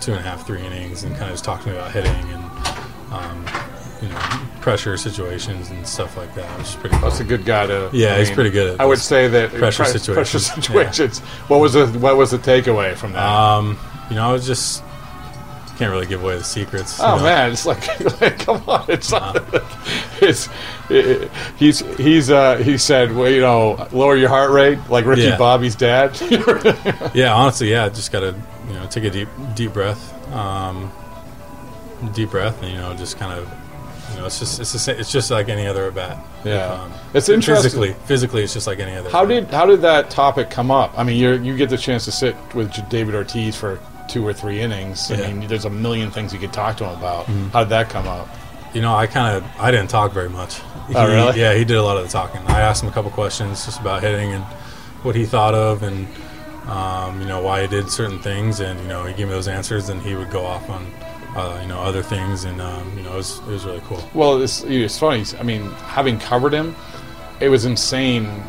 two 0.00 0.12
and 0.12 0.20
a 0.20 0.22
half, 0.22 0.46
three 0.46 0.64
innings, 0.64 1.02
and 1.02 1.12
kind 1.16 1.24
of 1.24 1.30
just 1.30 1.44
talked 1.44 1.64
to 1.64 1.70
me 1.70 1.76
about 1.76 1.92
hitting 1.92 2.12
and 2.12 2.44
um, 3.12 3.44
you 4.02 4.08
know 4.08 4.18
pressure 4.60 4.96
situations 4.96 5.70
and 5.70 5.86
stuff 5.86 6.16
like 6.16 6.34
that, 6.34 6.58
which 6.58 6.68
is 6.68 6.74
pretty. 6.76 6.96
Cool. 6.96 7.08
That's 7.08 7.20
a 7.20 7.24
good 7.24 7.44
guy 7.44 7.66
to. 7.66 7.90
Yeah, 7.92 8.14
I 8.14 8.18
he's 8.18 8.30
pretty 8.30 8.50
good 8.50 8.74
at 8.74 8.80
I 8.80 8.84
would 8.84 8.98
say 8.98 9.28
that 9.28 9.50
pressure 9.52 9.84
pre- 9.84 9.92
situations. 9.92 10.48
Pressure 10.48 10.62
situations. 10.62 11.18
What 11.48 11.60
was 11.60 11.72
the 11.74 11.86
what 11.88 12.16
was 12.16 12.30
the 12.32 12.38
takeaway 12.38 12.96
from 12.96 13.12
that? 13.12 13.22
Um, 13.24 13.78
you 14.10 14.16
know, 14.16 14.28
I 14.28 14.32
was 14.32 14.46
just 14.46 14.82
can't 15.78 15.90
really 15.90 16.06
give 16.06 16.22
away 16.24 16.38
the 16.38 16.42
secrets. 16.44 16.98
you 16.98 17.04
Oh 17.04 17.16
know. 17.18 17.22
man, 17.24 17.52
it's 17.52 17.66
like, 17.66 17.86
like, 18.22 18.38
come 18.38 18.62
on, 18.66 18.86
it's 18.88 19.10
not, 19.12 19.44
it's 20.22 20.48
it, 20.88 21.30
he's 21.58 21.80
he's 21.98 22.30
uh 22.30 22.56
he 22.56 22.78
said, 22.78 23.14
well, 23.14 23.30
you 23.30 23.42
know, 23.42 23.86
lower 23.92 24.16
your 24.16 24.30
heart 24.30 24.52
rate, 24.52 24.78
like 24.88 25.04
Ricky 25.04 25.22
Yeah. 25.24 25.36
Bobby's 25.36 25.76
dad. 25.76 26.18
Yeah, 27.14 27.34
honestly, 27.34 27.70
yeah, 27.70 27.88
just 27.90 28.10
gotta 28.10 28.34
you 28.68 28.72
know 28.74 28.86
take 28.86 29.04
a 29.04 29.10
deep 29.10 29.28
deep 29.54 29.72
breath, 29.74 30.14
um, 30.32 30.90
deep 32.14 32.30
breath, 32.30 32.62
and 32.62 32.72
you 32.72 32.78
know 32.78 32.94
just 32.94 33.18
kind 33.18 33.38
of 33.38 33.46
you 34.12 34.18
know 34.20 34.26
it's 34.26 34.38
just 34.38 34.60
it's 34.60 34.72
the 34.86 34.98
it's 34.98 35.10
just 35.12 35.30
like 35.30 35.48
any 35.48 35.66
other 35.66 35.86
at 35.86 35.94
bat. 35.94 36.18
Yeah. 36.44 36.72
um, 36.72 36.92
It's 37.14 37.28
interesting. 37.28 37.62
Physically, 37.64 37.92
physically, 38.06 38.42
it's 38.44 38.52
just 38.54 38.66
like 38.66 38.78
any 38.78 38.94
other. 38.96 39.10
how 39.10 39.24
did 39.24 39.48
how 39.50 39.66
did 39.66 39.80
that 39.82 40.10
topic 40.10 40.50
come 40.50 40.70
up? 40.70 40.96
I 40.98 41.02
mean, 41.04 41.16
you 41.16 41.32
you 41.34 41.56
get 41.56 41.70
the 41.70 41.78
chance 41.78 42.04
to 42.06 42.12
sit 42.12 42.36
with 42.54 42.72
David 42.88 43.14
Ortiz 43.14 43.56
for 43.56 43.78
two 44.08 44.26
or 44.26 44.32
three 44.32 44.60
innings. 44.60 45.10
I 45.10 45.16
Yeah. 45.16 45.32
mean, 45.32 45.48
there's 45.48 45.64
a 45.64 45.70
million 45.70 46.10
things 46.10 46.32
you 46.32 46.38
could 46.38 46.52
talk 46.52 46.76
to 46.78 46.84
him 46.84 46.96
about. 46.98 47.26
Mm-hmm. 47.26 47.48
How 47.48 47.60
did 47.64 47.70
that 47.70 47.88
come 47.90 48.06
up? 48.08 48.28
you 48.74 48.82
know 48.82 48.94
I 48.94 49.06
kind 49.06 49.36
of 49.36 49.44
I 49.58 49.70
didn't 49.70 49.88
talk 49.88 50.12
very 50.12 50.28
much. 50.28 50.60
Oh, 50.94 51.06
really? 51.06 51.40
Yeah, 51.40 51.54
he 51.54 51.64
did 51.64 51.76
a 51.78 51.82
lot 51.82 51.96
of 51.96 52.02
the 52.04 52.10
talking. 52.10 52.40
I 52.46 52.60
asked 52.60 52.82
him 52.82 52.88
a 52.90 52.92
couple 52.92 53.10
questions 53.10 53.64
just 53.64 53.80
about 53.80 54.02
hitting 54.02 54.32
and 54.32 54.44
what 55.02 55.14
he 55.16 55.24
thought 55.24 55.54
of 55.54 55.82
and 55.82 56.06
um, 56.68 57.20
you 57.20 57.26
know 57.26 57.40
why 57.40 57.62
he 57.62 57.68
did 57.68 57.88
certain 57.90 58.18
things, 58.18 58.60
and 58.60 58.78
you 58.80 58.88
know 58.88 59.04
he 59.04 59.14
gave 59.14 59.28
me 59.28 59.32
those 59.32 59.48
answers, 59.48 59.88
and 59.88 60.02
he 60.02 60.14
would 60.14 60.30
go 60.30 60.44
off 60.44 60.68
on. 60.68 60.86
Uh, 61.34 61.58
you 61.62 61.68
know 61.68 61.80
other 61.80 62.02
things, 62.02 62.44
and 62.44 62.60
um, 62.60 62.96
you 62.96 63.02
know 63.02 63.14
it 63.14 63.16
was, 63.16 63.38
it 63.40 63.46
was 63.46 63.64
really 63.64 63.82
cool. 63.86 64.02
Well, 64.14 64.42
it's, 64.42 64.62
it's 64.64 64.98
funny. 64.98 65.24
I 65.38 65.42
mean, 65.42 65.70
having 65.70 66.18
covered 66.18 66.52
him, 66.52 66.74
it 67.40 67.48
was 67.48 67.64
insane 67.64 68.42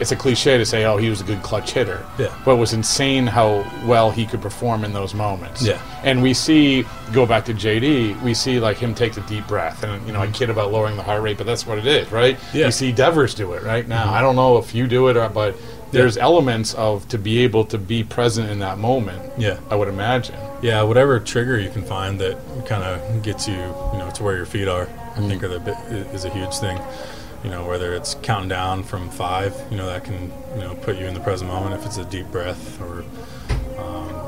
it's 0.00 0.12
a 0.12 0.16
cliche 0.16 0.58
to 0.58 0.66
say, 0.66 0.84
oh, 0.84 0.96
he 0.96 1.08
was 1.08 1.20
a 1.20 1.24
good 1.24 1.42
clutch 1.42 1.72
hitter. 1.72 2.04
Yeah. 2.18 2.36
But 2.44 2.52
it 2.54 2.58
was 2.58 2.72
insane 2.72 3.26
how 3.26 3.64
well 3.86 4.10
he 4.10 4.26
could 4.26 4.42
perform 4.42 4.84
in 4.84 4.92
those 4.92 5.14
moments. 5.14 5.62
Yeah. 5.62 5.80
And 6.02 6.22
we 6.22 6.34
see, 6.34 6.84
go 7.12 7.26
back 7.26 7.44
to 7.46 7.54
JD, 7.54 8.20
we 8.22 8.34
see 8.34 8.60
like 8.60 8.76
him 8.76 8.94
take 8.94 9.14
the 9.14 9.22
deep 9.22 9.46
breath. 9.46 9.82
And, 9.82 10.06
you 10.06 10.12
know, 10.12 10.20
I 10.20 10.30
kid 10.30 10.50
about 10.50 10.72
lowering 10.72 10.96
the 10.96 11.02
heart 11.02 11.22
rate, 11.22 11.38
but 11.38 11.46
that's 11.46 11.66
what 11.66 11.78
it 11.78 11.86
is, 11.86 12.10
right? 12.12 12.36
Mm-hmm. 12.36 12.58
Yeah. 12.58 12.66
You 12.66 12.72
see 12.72 12.92
Devers 12.92 13.34
do 13.34 13.52
it 13.54 13.62
right 13.62 13.86
now. 13.86 14.12
I 14.12 14.20
don't 14.20 14.36
know 14.36 14.58
if 14.58 14.74
you 14.74 14.86
do 14.86 15.08
it, 15.08 15.16
or, 15.16 15.28
but 15.28 15.56
there's 15.96 16.16
elements 16.16 16.74
of 16.74 17.08
to 17.08 17.18
be 17.18 17.38
able 17.38 17.64
to 17.66 17.78
be 17.78 18.04
present 18.04 18.50
in 18.50 18.58
that 18.60 18.78
moment. 18.78 19.32
Yeah. 19.38 19.58
I 19.70 19.74
would 19.76 19.88
imagine. 19.88 20.36
Yeah, 20.62 20.82
whatever 20.82 21.20
trigger 21.20 21.58
you 21.58 21.70
can 21.70 21.82
find 21.82 22.18
that 22.20 22.38
kind 22.66 22.82
of 22.82 23.22
gets 23.22 23.46
you, 23.46 23.54
you 23.54 23.98
know, 23.98 24.10
to 24.14 24.22
where 24.22 24.36
your 24.36 24.46
feet 24.46 24.68
are, 24.68 24.88
I 25.14 25.20
think 25.28 25.42
are 25.42 25.48
the 25.48 25.70
is 26.12 26.24
a 26.24 26.30
huge 26.30 26.56
thing. 26.58 26.78
You 27.44 27.50
know, 27.50 27.66
whether 27.68 27.94
it's 27.94 28.16
counting 28.22 28.48
down 28.48 28.82
from 28.82 29.10
five, 29.10 29.54
you 29.70 29.76
know, 29.76 29.86
that 29.86 30.04
can, 30.04 30.32
you 30.54 30.62
know, 30.62 30.74
put 30.74 30.96
you 30.96 31.04
in 31.06 31.14
the 31.14 31.20
present 31.20 31.50
moment 31.50 31.74
if 31.78 31.86
it's 31.86 31.98
a 31.98 32.04
deep 32.04 32.26
breath 32.32 32.80
or, 32.80 33.04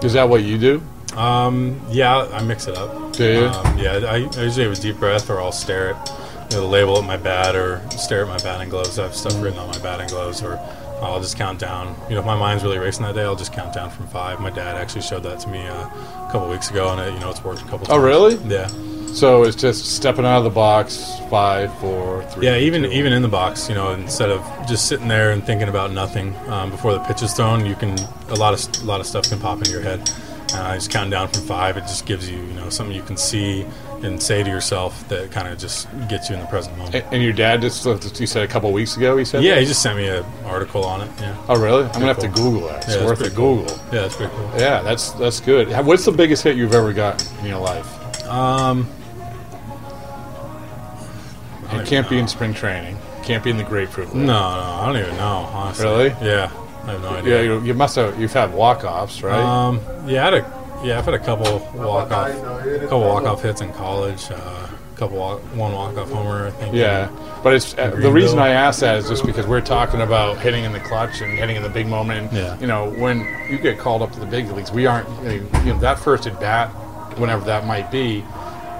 Is 0.04 0.12
that 0.12 0.28
what 0.28 0.42
you 0.44 0.58
do? 0.58 0.82
um, 1.16 1.80
yeah, 1.90 2.28
I 2.32 2.42
mix 2.42 2.68
it 2.68 2.76
up. 2.76 3.12
Do 3.14 3.24
you? 3.24 3.46
Um, 3.46 3.78
yeah, 3.78 3.92
I, 4.06 4.16
I 4.16 4.42
usually 4.44 4.64
have 4.64 4.72
a 4.78 4.80
deep 4.80 4.98
breath 4.98 5.30
or 5.30 5.40
I'll 5.40 5.50
stare 5.50 5.94
at, 5.94 6.08
you 6.50 6.58
know, 6.58 6.62
the 6.62 6.68
label 6.68 6.98
at 6.98 7.04
my 7.04 7.16
bat 7.16 7.56
or 7.56 7.82
stare 7.90 8.22
at 8.22 8.28
my 8.28 8.38
batting 8.38 8.68
gloves. 8.68 8.98
I 8.98 9.04
have 9.04 9.16
stuff 9.16 9.42
written 9.42 9.58
on 9.58 9.68
my 9.68 9.78
batting 9.78 10.08
gloves 10.08 10.42
or 10.42 10.60
I'll 11.00 11.20
just 11.20 11.36
count 11.36 11.58
down. 11.58 11.96
You 12.08 12.14
know, 12.14 12.20
if 12.20 12.26
my 12.26 12.36
mind's 12.36 12.64
really 12.64 12.78
racing 12.78 13.04
that 13.04 13.14
day, 13.14 13.22
I'll 13.22 13.36
just 13.36 13.52
count 13.52 13.72
down 13.74 13.90
from 13.90 14.06
five. 14.08 14.40
My 14.40 14.50
dad 14.50 14.76
actually 14.76 15.02
showed 15.02 15.22
that 15.22 15.40
to 15.40 15.48
me 15.48 15.66
uh, 15.66 15.74
a 15.74 16.28
couple 16.32 16.48
weeks 16.48 16.70
ago, 16.70 16.90
and 16.90 17.00
it, 17.00 17.12
you 17.14 17.20
know, 17.20 17.30
it's 17.30 17.42
worked 17.42 17.62
a 17.62 17.64
couple. 17.64 17.86
Times. 17.86 17.90
Oh, 17.90 17.94
times. 17.94 18.04
really? 18.04 18.54
Yeah. 18.54 18.68
So 19.14 19.44
it's 19.44 19.56
just 19.56 19.96
stepping 19.96 20.26
out 20.26 20.38
of 20.38 20.44
the 20.44 20.50
box, 20.50 21.18
five, 21.30 21.76
four, 21.78 22.22
three. 22.24 22.46
Yeah, 22.46 22.56
even 22.56 22.82
two, 22.82 22.90
even 22.90 23.12
in 23.12 23.22
the 23.22 23.28
box, 23.28 23.68
you 23.68 23.74
know, 23.74 23.92
instead 23.92 24.30
of 24.30 24.44
just 24.68 24.86
sitting 24.86 25.08
there 25.08 25.30
and 25.30 25.42
thinking 25.42 25.68
about 25.68 25.92
nothing 25.92 26.36
um, 26.48 26.70
before 26.70 26.92
the 26.92 27.00
pitch 27.00 27.22
is 27.22 27.32
thrown, 27.32 27.64
you 27.64 27.74
can 27.74 27.98
a 28.28 28.34
lot 28.34 28.52
of 28.52 28.82
a 28.82 28.86
lot 28.86 29.00
of 29.00 29.06
stuff 29.06 29.28
can 29.28 29.40
pop 29.40 29.58
into 29.58 29.70
your 29.70 29.80
head. 29.80 30.10
Uh, 30.54 30.74
just 30.74 30.90
counting 30.90 31.10
down 31.10 31.28
from 31.28 31.42
five, 31.42 31.76
it 31.76 31.82
just 31.82 32.06
gives 32.06 32.28
you 32.30 32.38
you 32.38 32.54
know 32.54 32.70
something 32.70 32.94
you 32.96 33.02
can 33.02 33.16
see 33.16 33.66
and 34.02 34.22
say 34.22 34.42
to 34.42 34.48
yourself 34.48 35.06
that 35.08 35.30
kind 35.30 35.48
of 35.48 35.58
just 35.58 35.88
gets 36.08 36.30
you 36.30 36.36
in 36.36 36.40
the 36.40 36.46
present 36.46 36.76
moment. 36.78 36.94
And, 36.94 37.04
and 37.14 37.22
your 37.22 37.32
dad 37.32 37.60
just 37.60 37.84
you 38.20 38.26
said 38.26 38.44
a 38.44 38.48
couple 38.48 38.72
weeks 38.72 38.96
ago. 38.96 39.16
He 39.16 39.24
said. 39.24 39.42
yeah, 39.42 39.54
that? 39.56 39.60
he 39.60 39.66
just 39.66 39.82
sent 39.82 39.96
me 39.98 40.06
an 40.08 40.24
article 40.44 40.84
on 40.84 41.02
it. 41.02 41.10
Yeah, 41.20 41.36
Oh, 41.48 41.60
really? 41.60 41.84
I'm 41.84 41.92
gonna 41.92 42.06
have 42.06 42.18
to. 42.20 42.28
Google 42.28 42.68
that. 42.68 42.84
It's 42.84 42.96
Yeah, 42.96 43.04
worth 43.04 43.20
a 43.20 43.30
cool. 43.30 43.56
Google. 43.64 43.76
Yeah, 43.92 44.00
that's 44.02 44.16
pretty 44.16 44.32
cool. 44.34 44.50
Yeah, 44.58 44.80
that's 44.82 45.10
that's 45.12 45.40
good. 45.40 45.68
What's 45.84 46.04
the 46.04 46.12
biggest 46.12 46.42
hit 46.44 46.56
you've 46.56 46.74
ever 46.74 46.92
gotten 46.92 47.26
in 47.40 47.46
your 47.46 47.60
life? 47.60 48.26
Um, 48.26 48.88
It 51.72 51.86
can't 51.86 52.08
be 52.08 52.18
in 52.18 52.26
spring 52.28 52.54
training. 52.54 52.96
Can't 53.22 53.44
be 53.44 53.50
in 53.50 53.58
the 53.58 53.64
grapefruit. 53.64 54.14
no, 54.14 54.20
League. 54.20 54.26
no, 54.28 54.34
I 54.34 54.86
don't 54.86 54.96
even 54.96 55.16
know. 55.16 55.48
Honestly, 55.52 55.84
Really? 55.86 56.08
Yeah, 56.22 56.50
I 56.88 56.92
have 56.92 57.02
no 57.02 57.10
Yeah, 57.12 57.18
idea. 57.18 57.44
you, 57.44 57.60
you 57.62 57.74
must 57.74 57.96
have. 57.96 58.18
You've 58.20 58.32
had 58.32 58.52
walk 58.52 58.84
offs, 58.84 59.22
right? 59.22 59.38
Um, 59.40 59.80
yeah, 60.06 60.22
I 60.22 60.24
had 60.24 60.34
a 60.34 60.58
yeah, 60.84 60.98
I've 60.98 61.04
had 61.04 61.14
a 61.14 61.18
couple 61.18 61.58
walk 61.74 62.10
off, 62.12 62.30
couple 62.82 63.00
walk 63.00 63.24
off 63.24 63.42
hits 63.42 63.60
in 63.60 63.72
college. 63.72 64.24
Uh, 64.30 64.66
couple 64.94 65.16
walk, 65.18 65.40
one 65.54 65.72
walk 65.72 65.96
off 65.96 66.10
homer, 66.10 66.48
I 66.48 66.50
think. 66.50 66.74
yeah, 66.74 67.08
but 67.44 67.54
it's 67.54 67.72
uh, 67.78 67.90
the 67.90 68.10
reason 68.10 68.38
I 68.40 68.48
ask 68.48 68.80
that 68.80 68.96
is 68.98 69.08
just 69.08 69.24
because 69.24 69.46
we're 69.46 69.60
talking 69.60 70.00
about 70.00 70.38
hitting 70.38 70.64
in 70.64 70.72
the 70.72 70.80
clutch 70.80 71.20
and 71.20 71.38
hitting 71.38 71.54
in 71.56 71.62
the 71.62 71.68
big 71.68 71.86
moment. 71.86 72.28
And, 72.32 72.36
Yeah. 72.36 72.58
You 72.60 72.66
know, 72.66 72.90
when 72.90 73.20
you 73.48 73.58
get 73.58 73.78
called 73.78 74.02
up 74.02 74.10
to 74.12 74.20
the 74.20 74.26
big 74.26 74.50
leagues, 74.50 74.72
we 74.72 74.86
aren't. 74.86 75.08
You 75.24 75.72
know, 75.74 75.78
that 75.80 75.98
first 76.00 76.26
at 76.26 76.40
bat, 76.40 76.68
whenever 77.18 77.44
that 77.44 77.64
might 77.66 77.90
be. 77.92 78.24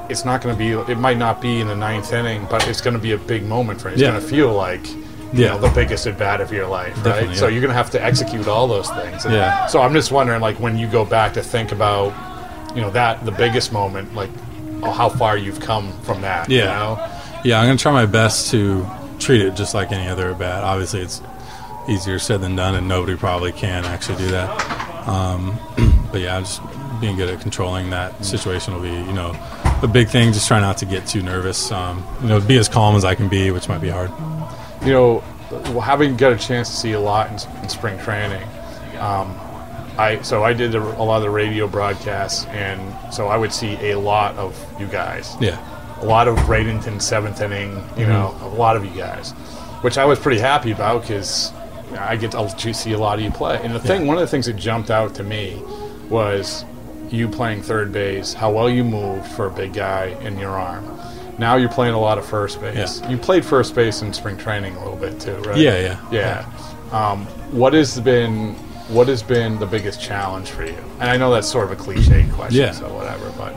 It's 0.09 0.25
not 0.25 0.41
going 0.41 0.55
to 0.55 0.59
be. 0.59 0.71
It 0.91 0.99
might 0.99 1.19
not 1.19 1.41
be 1.41 1.61
in 1.61 1.67
the 1.69 1.77
ninth 1.77 2.13
inning, 2.13 2.47
but 2.51 2.67
it's 2.67 2.81
going 2.81 2.95
to 2.95 3.01
be 3.03 3.13
a 3.13 3.19
big 3.19 3.45
moment 3.45 3.81
for 3.81 3.89
you. 3.89 3.93
It's 3.95 4.03
Yeah. 4.03 4.13
going 4.13 4.23
to 4.23 4.27
feel 4.27 4.53
like 4.55 4.87
Yeah. 5.33 5.49
know, 5.49 5.59
the 5.59 5.69
biggest 5.71 6.07
at 6.07 6.19
bat 6.19 6.41
of 6.41 6.53
your 6.53 6.67
life, 6.67 6.95
right? 6.97 7.05
Definitely, 7.05 7.37
So 7.37 7.47
yeah. 7.47 7.53
you're 7.53 7.61
going 7.61 7.71
to 7.71 7.77
have 7.77 7.91
to 7.91 8.03
execute 8.03 8.49
all 8.49 8.67
those 8.67 8.89
things. 8.91 9.25
And 9.25 9.35
Yeah. 9.35 9.67
So 9.67 9.81
I'm 9.81 9.93
just 9.93 10.11
wondering, 10.11 10.41
like, 10.41 10.59
when 10.61 10.79
you 10.79 10.87
go 10.89 11.05
back 11.05 11.35
to 11.35 11.43
think 11.43 11.73
about, 11.73 12.15
you 12.75 12.81
know, 12.81 12.91
that 12.91 13.25
the 13.25 13.33
biggest 13.33 13.73
moment, 13.73 14.15
like, 14.15 14.31
oh, 14.83 14.91
how 14.91 15.09
far 15.09 15.37
you've 15.37 15.61
come 15.61 15.93
from 16.03 16.23
that. 16.23 16.49
You 16.49 16.59
Yeah. 16.59 16.65
know? 16.79 17.11
Yeah, 17.45 17.61
I'm 17.61 17.67
gonna 17.67 17.79
try 17.79 17.93
my 17.93 18.07
best 18.07 18.51
to 18.53 18.87
treat 19.19 19.41
it 19.43 19.55
just 19.55 19.75
like 19.75 19.93
any 19.93 20.09
other 20.09 20.31
at 20.31 20.39
bat. 20.39 20.65
Obviously, 20.65 21.01
it's 21.01 21.21
easier 21.89 22.19
said 22.19 22.41
than 22.41 22.57
done, 22.57 22.75
and 22.75 22.89
nobody 22.89 23.17
probably 23.17 23.53
can 23.53 23.85
actually 23.85 24.19
do 24.19 24.29
that. 24.29 25.09
Um, 25.09 25.59
but 26.13 26.21
yeah, 26.21 26.41
just 26.41 26.61
being 27.01 27.17
good 27.17 27.29
at 27.29 27.41
controlling 27.41 27.91
that 27.91 28.25
situation 28.25 28.75
will 28.75 28.83
be, 28.83 28.89
you 28.91 29.13
know, 29.13 29.33
a 29.83 29.87
big 29.87 30.09
thing. 30.09 30.33
Just 30.33 30.49
try 30.49 30.59
not 30.61 30.77
to 30.79 30.85
get 30.85 31.07
too 31.07 31.23
nervous. 31.23 31.71
Um, 31.71 32.05
you 32.23 32.29
know, 32.29 32.41
be 32.41 32.59
as 32.59 32.69
calm 32.69 32.97
as 32.97 33.05
I 33.05 33.15
can 33.15 33.29
be, 33.29 33.51
which 33.51 33.69
might 33.69 33.81
be 33.81 33.89
hard. 33.89 34.11
You 34.83 34.93
know, 34.93 35.21
having 35.81 36.17
got 36.17 36.33
a 36.33 36.37
chance 36.37 36.69
to 36.71 36.77
see 36.77 36.93
a 36.93 37.01
lot 37.01 37.29
in, 37.29 37.63
in 37.63 37.69
spring 37.69 37.99
training, 37.99 38.43
um, 38.99 39.39
I 39.99 40.21
so 40.23 40.45
I 40.45 40.53
did 40.53 40.75
a, 40.75 40.81
a 40.81 41.03
lot 41.03 41.17
of 41.17 41.23
the 41.23 41.31
radio 41.31 41.67
broadcasts, 41.67 42.47
and 42.47 43.13
so 43.13 43.29
I 43.29 43.37
would 43.37 43.53
see 43.53 43.75
a 43.91 43.99
lot 43.99 44.37
of 44.37 44.57
you 44.79 44.87
guys. 44.87 45.37
Yeah, 45.41 45.59
a 46.01 46.05
lot 46.07 46.29
of 46.29 46.37
Bradenton 46.39 47.03
seventh 47.03 47.41
inning, 47.41 47.83
you 47.97 48.07
know, 48.07 48.37
a 48.43 48.49
lot 48.49 48.77
of 48.77 48.85
you 48.85 48.93
guys, 48.93 49.33
which 49.83 49.99
I 49.99 50.05
was 50.05 50.19
pretty 50.19 50.41
happy 50.41 50.71
about 50.71 51.03
because 51.03 51.53
I 51.99 52.17
get 52.17 52.33
to 52.33 52.75
see 52.75 52.93
a 52.93 52.99
lot 52.99 53.19
of 53.19 53.25
you 53.25 53.31
play. 53.31 53.61
And 53.63 53.75
the 53.75 53.81
thing, 53.81 54.07
one 54.07 54.17
of 54.17 54.21
the 54.21 54.27
things 54.29 54.47
that 54.47 54.57
jumped 54.57 54.91
out 54.91 55.15
to 55.17 55.25
me 55.25 55.61
was 56.09 56.65
you 57.11 57.29
playing 57.29 57.63
third 57.63 57.93
base, 57.93 58.33
how 58.35 58.53
well 58.53 58.69
you 58.69 58.85
moved 58.85 59.27
for 59.33 59.47
a 59.47 59.51
big 59.51 59.73
guy 59.73 60.07
in 60.23 60.39
your 60.39 60.51
arm. 60.51 60.85
Now 61.39 61.57
you're 61.57 61.69
playing 61.71 61.95
a 61.95 62.01
lot 62.01 62.19
of 62.19 62.27
first 62.27 62.61
base. 62.61 63.01
Yeah. 63.01 63.09
You 63.11 63.17
played 63.17 63.45
first 63.45 63.75
base 63.75 64.03
in 64.03 64.13
spring 64.13 64.37
training 64.37 64.75
a 64.77 64.79
little 64.81 64.97
bit 64.97 65.21
too, 65.21 65.37
right? 65.43 65.57
Yeah, 65.57 65.97
yeah. 66.11 66.45
yeah. 66.91 67.11
Um, 67.11 67.27
what 67.53 67.73
has 67.75 68.01
been 68.01 68.55
what 68.89 69.07
has 69.09 69.23
been 69.23 69.59
the 69.59 69.67
biggest 69.67 70.01
challenge 70.01 70.51
for 70.51 70.65
you? 70.65 70.77
And 70.99 71.11
I 71.11 71.17
know 71.17 71.31
that's 71.31 71.49
sort 71.49 71.67
of 71.67 71.73
a 71.73 71.77
cliche 71.77 72.27
question, 72.33 72.61
Yeah. 72.63 72.73
so 72.73 72.93
whatever. 72.93 73.31
But 73.37 73.55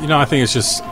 you 0.00 0.06
know, 0.06 0.18
I 0.18 0.24
think 0.24 0.42
it's 0.44 0.52
just 0.54 0.82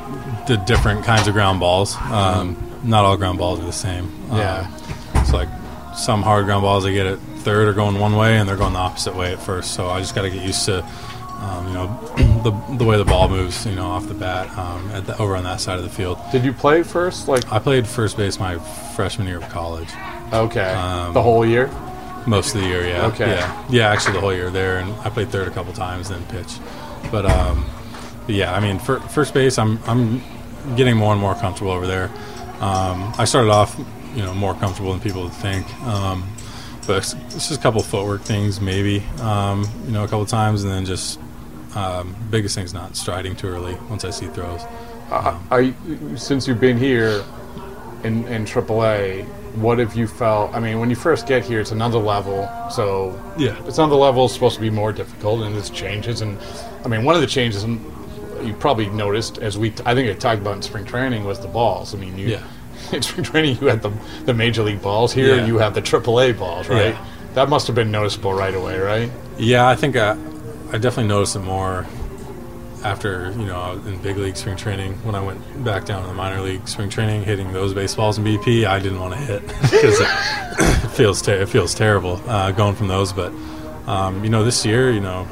the 0.47 0.61
different 0.66 1.04
kinds 1.04 1.26
of 1.28 1.35
ground 1.35 1.61
balls. 1.61 1.97
Um, 2.11 2.57
not 2.85 3.04
all 3.04 3.16
ground 3.16 3.38
balls 3.38 3.61
are 3.61 3.64
the 3.64 3.73
same. 3.73 4.04
Um, 4.30 4.38
Yeah. 4.38 4.71
it's 5.14 5.33
like 5.33 5.49
some 5.97 6.23
hard 6.23 6.45
ground 6.45 6.62
balls 6.62 6.85
I 6.85 6.92
get 6.92 7.07
at 7.07 7.18
third 7.38 7.68
are 7.68 7.73
going 7.73 7.99
one 7.99 8.16
way 8.16 8.37
and 8.38 8.49
they're 8.49 8.57
going 8.57 8.73
the 8.75 8.78
opposite 8.78 9.14
way 9.16 9.33
at 9.33 9.40
first. 9.40 9.73
So 9.73 9.88
I 9.88 10.00
just 10.00 10.14
got 10.14 10.23
to 10.23 10.30
get 10.30 10.42
used 10.45 10.64
to, 10.66 10.85
um, 11.38 11.68
you 11.68 11.75
know, 11.75 11.87
the, 12.42 12.76
the 12.76 12.85
way 12.85 12.97
the 12.97 13.04
ball 13.04 13.28
moves, 13.28 13.64
you 13.66 13.75
know, 13.75 13.87
off 13.87 14.07
the 14.09 14.14
bat 14.14 14.49
um, 14.59 14.90
at 14.90 15.07
the, 15.07 15.16
over 15.18 15.37
on 15.37 15.45
that 15.45 15.61
side 15.61 15.78
of 15.78 15.85
the 15.85 15.90
field. 15.90 16.18
did 16.33 16.45
you 16.45 16.52
play 16.52 16.83
first? 16.83 17.28
Like 17.28 17.50
I 17.52 17.59
played 17.59 17.87
first 17.87 18.16
base 18.16 18.38
my 18.38 18.59
freshman 18.95 19.26
year 19.26 19.38
of 19.38 19.49
college, 19.49 19.88
Okay. 20.33 20.73
Um, 20.73 21.14
the 21.14 21.23
whole 21.23 21.47
year? 21.47 21.71
most 22.26 22.54
of 22.54 22.61
the 22.61 22.66
year. 22.66 22.87
Yeah. 22.87 23.07
Okay. 23.07 23.26
Yeah. 23.30 23.66
Yeah. 23.71 23.90
Actually, 23.90 24.14
the 24.14 24.21
whole 24.21 24.35
year 24.35 24.50
there, 24.50 24.78
and 24.78 24.92
I 25.00 25.09
played 25.09 25.30
third 25.30 25.49
a 25.49 25.50
couple 25.50 25.73
times, 25.73 26.11
then 26.11 26.25
pitch. 26.26 26.59
But 27.11 27.25
um, 27.25 27.64
but 28.26 28.35
yeah, 28.35 28.54
I 28.54 28.61
mean, 28.61 28.78
fir- 28.78 29.00
first 29.00 29.33
base, 29.33 29.59
I'm 29.59 29.83
I'm 29.85 30.23
getting 30.76 30.97
more 30.97 31.12
and 31.12 31.21
more 31.21 31.35
comfortable 31.35 31.71
over 31.71 31.87
there. 31.87 32.11
Um, 32.61 33.14
I 33.16 33.25
started 33.25 33.50
off, 33.50 33.78
you 34.14 34.23
know, 34.23 34.35
more 34.35 34.54
comfortable 34.54 34.90
than 34.90 35.00
people 35.00 35.23
would 35.23 35.33
think. 35.33 35.73
Um, 35.85 36.28
but 36.87 36.99
it's, 36.99 37.14
it's 37.35 37.49
just 37.49 37.61
a 37.61 37.62
couple 37.62 37.83
footwork 37.83 38.23
things, 38.23 38.61
maybe, 38.61 39.00
um, 39.21 39.68
you 39.85 39.92
know, 39.92 40.04
a 40.04 40.09
couple 40.09 40.25
times, 40.26 40.64
and 40.64 40.73
then 40.73 40.85
just 40.87 41.21
um, 41.78 42.16
biggest 42.30 42.54
thing's 42.54 42.75
not 42.75 42.97
striding 42.97 43.37
too 43.37 43.47
early 43.49 43.75
once 43.88 44.04
I 44.04 44.11
see 44.11 44.26
throws. 44.26 44.62
Uh, 45.11 45.38
you, 45.56 46.16
since 46.16 46.47
you've 46.49 46.61
been 46.61 46.76
here 46.78 47.25
in, 48.04 48.26
in 48.26 48.44
AAA, 48.44 49.25
what 49.54 49.78
have 49.78 49.94
you 49.97 50.06
felt? 50.06 50.54
I 50.54 50.61
mean, 50.61 50.78
when 50.80 50.90
you 50.90 50.97
first 50.97 51.26
get 51.26 51.44
here, 51.44 51.61
it's 51.61 51.70
another 51.73 51.99
level. 51.99 52.49
So 52.70 53.18
Yeah. 53.38 53.56
it's 53.66 53.78
another 53.78 53.97
level. 53.97 54.25
It's 54.26 54.35
supposed 54.35 54.56
to 54.56 54.61
be 54.61 54.70
more 54.70 54.92
difficult, 54.92 55.42
and 55.42 55.54
there's 55.54 55.70
changes. 55.70 56.20
And 56.20 56.38
I 56.85 56.88
mean, 56.88 57.04
one 57.04 57.14
of 57.14 57.20
the 57.20 57.26
changes 57.26 57.64
you 57.64 58.54
probably 58.61 58.88
noticed, 58.90 59.38
as 59.38 59.56
we 59.58 59.68
I 59.87 59.94
think 59.94 60.08
I 60.11 60.14
talked 60.14 60.40
about 60.40 60.56
in 60.56 60.62
spring 60.62 60.85
training, 60.85 61.25
was 61.25 61.40
the 61.40 61.49
balls. 61.49 61.94
I 61.94 61.99
mean, 61.99 62.18
you 62.18 62.28
Yeah. 62.28 62.42
in 62.92 63.02
spring 63.02 63.25
training 63.25 63.58
you 63.61 63.66
had 63.68 63.82
the 63.82 63.90
the 64.26 64.35
major 64.35 64.62
league 64.62 64.82
balls 64.82 65.12
here, 65.12 65.37
Yeah. 65.37 65.47
you 65.47 65.58
have 65.58 65.75
the 65.75 65.82
AAA 65.82 66.32
balls, 66.38 66.68
right? 66.68 66.94
Yeah. 66.94 67.04
That 67.35 67.49
must 67.49 67.66
have 67.66 67.76
been 67.76 67.90
noticeable 67.90 68.32
right 68.35 68.54
away, 68.54 68.78
right? 68.78 69.11
Yeah, 69.38 69.68
I 69.68 69.75
think 69.76 69.97
I, 69.97 70.16
I 70.71 70.79
definitely 70.79 71.09
noticed 71.09 71.37
it 71.37 71.41
more 71.41 71.87
after 72.85 73.33
you 73.33 73.47
know 73.47 73.73
in 73.87 73.99
big 74.03 74.17
league 74.17 74.37
spring 74.37 74.57
training 74.57 74.93
when 75.05 75.15
I 75.15 75.21
went 75.21 75.65
back 75.65 75.85
down 75.85 76.03
to 76.03 76.09
the 76.09 76.15
minor 76.15 76.41
league 76.41 76.69
spring 76.69 76.89
training, 76.89 77.25
hitting 77.25 77.53
those 77.53 77.75
baseballs 77.75 78.19
in 78.19 78.25
BP. 78.25 78.67
I 78.67 78.79
didn't 78.79 79.01
want 79.01 79.15
to 79.15 79.21
hit 79.21 79.43
because 79.63 80.01
it, 80.01 80.09
it 80.87 80.91
feels 80.97 81.23
ter- 81.23 81.41
it 81.41 81.49
feels 81.49 81.75
terrible 81.75 82.21
uh, 82.27 82.53
going 82.53 82.77
from 82.77 82.89
those. 82.89 83.13
But 83.13 83.33
um, 83.87 84.23
you 84.23 84.31
know, 84.31 84.45
this 84.45 84.65
year, 84.65 84.93
you 84.93 85.01
know, 85.01 85.27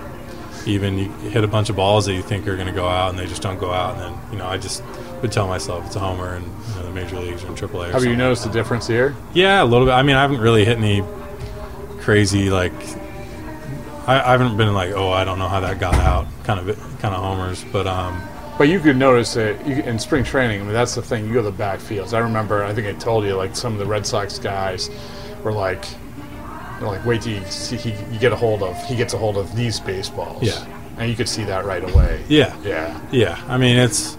even 0.66 0.98
you 0.98 1.10
hit 1.30 1.44
a 1.44 1.48
bunch 1.48 1.68
of 1.70 1.76
balls 1.76 2.06
that 2.06 2.14
you 2.14 2.22
think 2.22 2.48
are 2.48 2.56
going 2.56 2.68
to 2.68 2.72
go 2.72 2.88
out 2.88 3.10
and 3.10 3.18
they 3.18 3.26
just 3.26 3.42
don't 3.42 3.58
go 3.60 3.72
out, 3.72 3.94
and 3.94 4.02
then 4.02 4.32
you 4.32 4.38
know, 4.38 4.46
I 4.46 4.58
just 4.58 4.82
would 5.22 5.32
tell 5.32 5.46
myself 5.46 5.86
it's 5.86 5.96
a 5.96 6.00
homer, 6.00 6.34
and 6.34 6.44
you 6.44 6.74
know, 6.76 6.82
the 6.84 6.90
major 6.90 7.20
leagues 7.20 7.44
are 7.44 7.48
in 7.48 7.54
AAA. 7.54 7.90
Or 7.90 7.92
Have 7.92 8.04
you 8.04 8.16
noticed 8.16 8.44
the 8.44 8.50
difference 8.50 8.86
here? 8.86 9.14
Yeah, 9.34 9.62
a 9.62 9.64
little 9.64 9.86
bit. 9.86 9.92
I 9.92 10.02
mean, 10.02 10.16
I 10.16 10.22
haven't 10.22 10.40
really 10.40 10.64
hit 10.64 10.78
any 10.78 11.02
crazy 12.00 12.50
like. 12.50 12.72
I, 14.06 14.20
I 14.20 14.30
haven't 14.32 14.56
been 14.56 14.72
like, 14.72 14.92
oh, 14.92 15.10
I 15.10 15.24
don't 15.24 15.38
know 15.38 15.48
how 15.48 15.60
that 15.60 15.80
got 15.80 15.94
out, 15.94 16.26
kind 16.44 16.60
of 16.60 16.76
kind 17.00 17.14
of 17.14 17.20
homers, 17.22 17.64
but 17.72 17.86
um, 17.86 18.20
But 18.56 18.68
you 18.68 18.78
could 18.80 18.96
notice 18.96 19.34
that 19.34 19.60
in 19.66 19.98
spring 19.98 20.24
training. 20.24 20.60
I 20.60 20.64
mean, 20.64 20.72
that's 20.72 20.94
the 20.94 21.02
thing. 21.02 21.26
You 21.26 21.34
go 21.34 21.42
to 21.42 21.50
the 21.50 21.62
backfields. 21.62 22.14
I 22.14 22.18
remember. 22.20 22.64
I 22.64 22.72
think 22.72 22.86
I 22.86 22.92
told 22.92 23.24
you 23.24 23.34
like 23.34 23.54
some 23.56 23.72
of 23.72 23.78
the 23.78 23.86
Red 23.86 24.06
Sox 24.06 24.38
guys 24.38 24.90
were 25.42 25.52
like, 25.52 25.84
like 26.80 27.04
wait 27.04 27.22
till 27.22 27.32
you 27.32 27.44
see 27.46 27.76
he, 27.76 27.90
you 28.12 28.18
get 28.18 28.32
a 28.32 28.36
hold 28.36 28.62
of 28.62 28.76
he 28.84 28.96
gets 28.96 29.12
a 29.14 29.18
hold 29.18 29.36
of 29.36 29.54
these 29.56 29.80
baseballs. 29.80 30.42
Yeah. 30.42 30.64
and 30.98 31.10
you 31.10 31.16
could 31.16 31.28
see 31.28 31.44
that 31.44 31.64
right 31.64 31.82
away. 31.82 32.24
Yeah. 32.28 32.56
yeah. 32.62 33.00
Yeah, 33.10 33.42
I 33.48 33.56
mean 33.58 33.76
it's 33.76 34.16